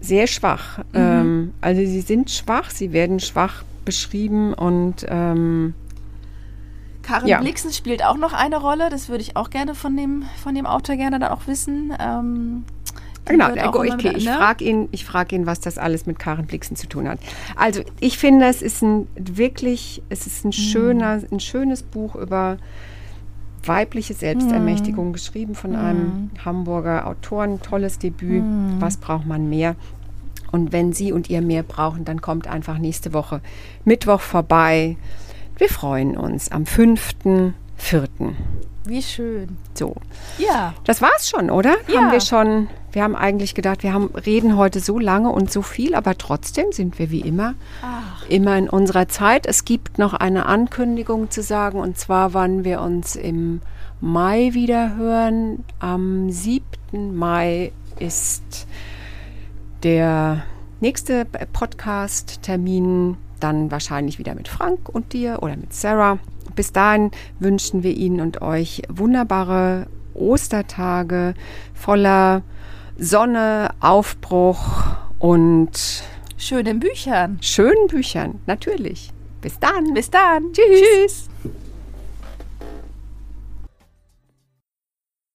sehr 0.01 0.27
schwach. 0.27 0.79
Mhm. 0.79 0.85
Ähm, 0.95 1.53
also 1.61 1.83
sie 1.83 2.01
sind 2.01 2.31
schwach, 2.31 2.71
sie 2.71 2.95
werden 2.95 3.21
schwach 3.21 3.63
beschrieben 3.85 4.55
und 4.55 5.05
ähm, 5.07 5.75
Karin 7.09 7.29
ja. 7.29 7.41
Blixen 7.41 7.73
spielt 7.73 8.05
auch 8.05 8.19
noch 8.19 8.35
eine 8.35 8.59
Rolle. 8.59 8.91
Das 8.91 9.09
würde 9.09 9.23
ich 9.23 9.35
auch 9.35 9.49
gerne 9.49 9.75
von 9.75 9.97
dem, 9.97 10.25
von 10.43 10.55
dem 10.55 10.67
Autor 10.67 10.97
gerne 10.97 11.19
dann 11.19 11.31
auch 11.31 11.47
wissen. 11.47 11.95
Ähm, 11.99 12.65
genau, 13.25 13.49
ich 13.83 14.27
ne? 14.27 14.35
frage 14.37 14.65
ihn, 14.65 14.89
frag 14.99 15.33
ihn, 15.33 15.47
was 15.47 15.61
das 15.61 15.79
alles 15.79 16.05
mit 16.05 16.19
Karin 16.19 16.47
Blixen 16.47 16.77
zu 16.77 16.87
tun 16.87 17.09
hat. 17.09 17.19
Also 17.57 17.81
ich 18.01 18.19
finde, 18.19 18.45
es 18.47 18.61
ist 18.61 18.83
ein 18.83 19.09
wirklich, 19.17 20.03
es 20.11 20.27
ist 20.27 20.45
ein 20.45 20.49
mhm. 20.49 20.53
schöner, 20.53 21.23
ein 21.33 21.41
schönes 21.41 21.83
Buch 21.83 22.15
über 22.15 22.59
weibliche 23.65 24.13
Selbstermächtigung, 24.13 25.09
mhm. 25.09 25.13
geschrieben 25.15 25.55
von 25.55 25.77
einem 25.77 26.05
mhm. 26.05 26.31
Hamburger 26.45 27.07
Autoren. 27.07 27.63
Tolles 27.63 27.99
Debüt. 27.99 28.45
Was 28.81 28.99
braucht 28.99 29.27
man 29.27 29.49
mehr? 29.49 29.77
Und 30.53 30.73
wenn 30.73 30.93
Sie 30.93 31.13
und 31.13 31.31
ihr 31.31 31.41
mehr 31.41 31.63
brauchen, 31.63 32.05
dann 32.05 32.21
kommt 32.21 32.47
einfach 32.47 32.77
nächste 32.77 33.15
Woche 33.15 33.41
Mittwoch 33.85 34.21
vorbei. 34.21 34.97
Wir 35.59 35.69
freuen 35.69 36.17
uns 36.17 36.53
am 36.53 36.63
5.4. 36.63 37.53
Wie 38.85 39.03
schön. 39.03 39.59
So. 39.75 39.97
Ja. 40.39 40.73
Das 40.85 41.03
war's 41.03 41.29
schon, 41.29 41.51
oder? 41.51 41.75
Ja. 41.89 42.01
Haben 42.01 42.13
wir 42.13 42.21
schon. 42.21 42.69
Wir 42.93 43.03
haben 43.03 43.17
eigentlich 43.17 43.55
gedacht, 43.55 43.83
wir 43.83 43.93
haben, 43.93 44.07
reden 44.15 44.57
heute 44.57 44.79
so 44.81 44.99
lange 44.99 45.31
und 45.31 45.53
so 45.53 45.61
viel, 45.61 45.95
aber 45.95 46.17
trotzdem 46.17 46.73
sind 46.73 46.99
wir 46.99 47.11
wie 47.11 47.21
immer 47.21 47.55
Ach. 47.83 48.27
immer 48.29 48.57
in 48.57 48.69
unserer 48.69 49.09
Zeit. 49.09 49.47
Es 49.47 49.65
gibt 49.65 49.99
noch 49.99 50.15
eine 50.15 50.47
Ankündigung 50.47 51.31
zu 51.31 51.43
sagen 51.43 51.81
und 51.81 51.99
zwar, 51.99 52.35
wann 52.35 52.65
wir 52.65 52.81
uns 52.81 53.17
im 53.17 53.61
Mai 54.01 54.51
wieder 54.55 54.97
hören. 54.97 55.65
Am 55.81 56.31
7. 56.31 56.63
Mai 57.15 57.73
ist 57.99 58.67
der 59.83 60.45
nächste 60.81 61.25
Podcast-Termin 61.25 63.17
dann 63.41 63.71
wahrscheinlich 63.71 64.19
wieder 64.19 64.35
mit 64.35 64.49
Frank 64.49 64.89
und 64.89 65.13
dir 65.13 65.39
oder 65.43 65.57
mit 65.57 65.73
Sarah. 65.73 66.19
Bis 66.55 66.73
dahin 66.73 67.11
wünschen 67.39 67.83
wir 67.83 67.93
Ihnen 67.97 68.21
und 68.21 68.43
euch 68.43 68.83
wunderbare 68.89 69.87
Ostertage 70.15 71.35
voller 71.75 72.43
Sonne, 72.99 73.71
Aufbruch 73.81 74.85
und 75.19 76.03
schönen 76.37 76.81
Büchern. 76.81 77.39
Schönen 77.41 77.87
Büchern, 77.87 78.41
natürlich. 78.47 79.13
Bis 79.41 79.59
dann. 79.59 79.95
Bis 79.95 80.11
dann. 80.11 80.53
Tschüss. 80.53 81.29
Tschüss. 81.43 81.63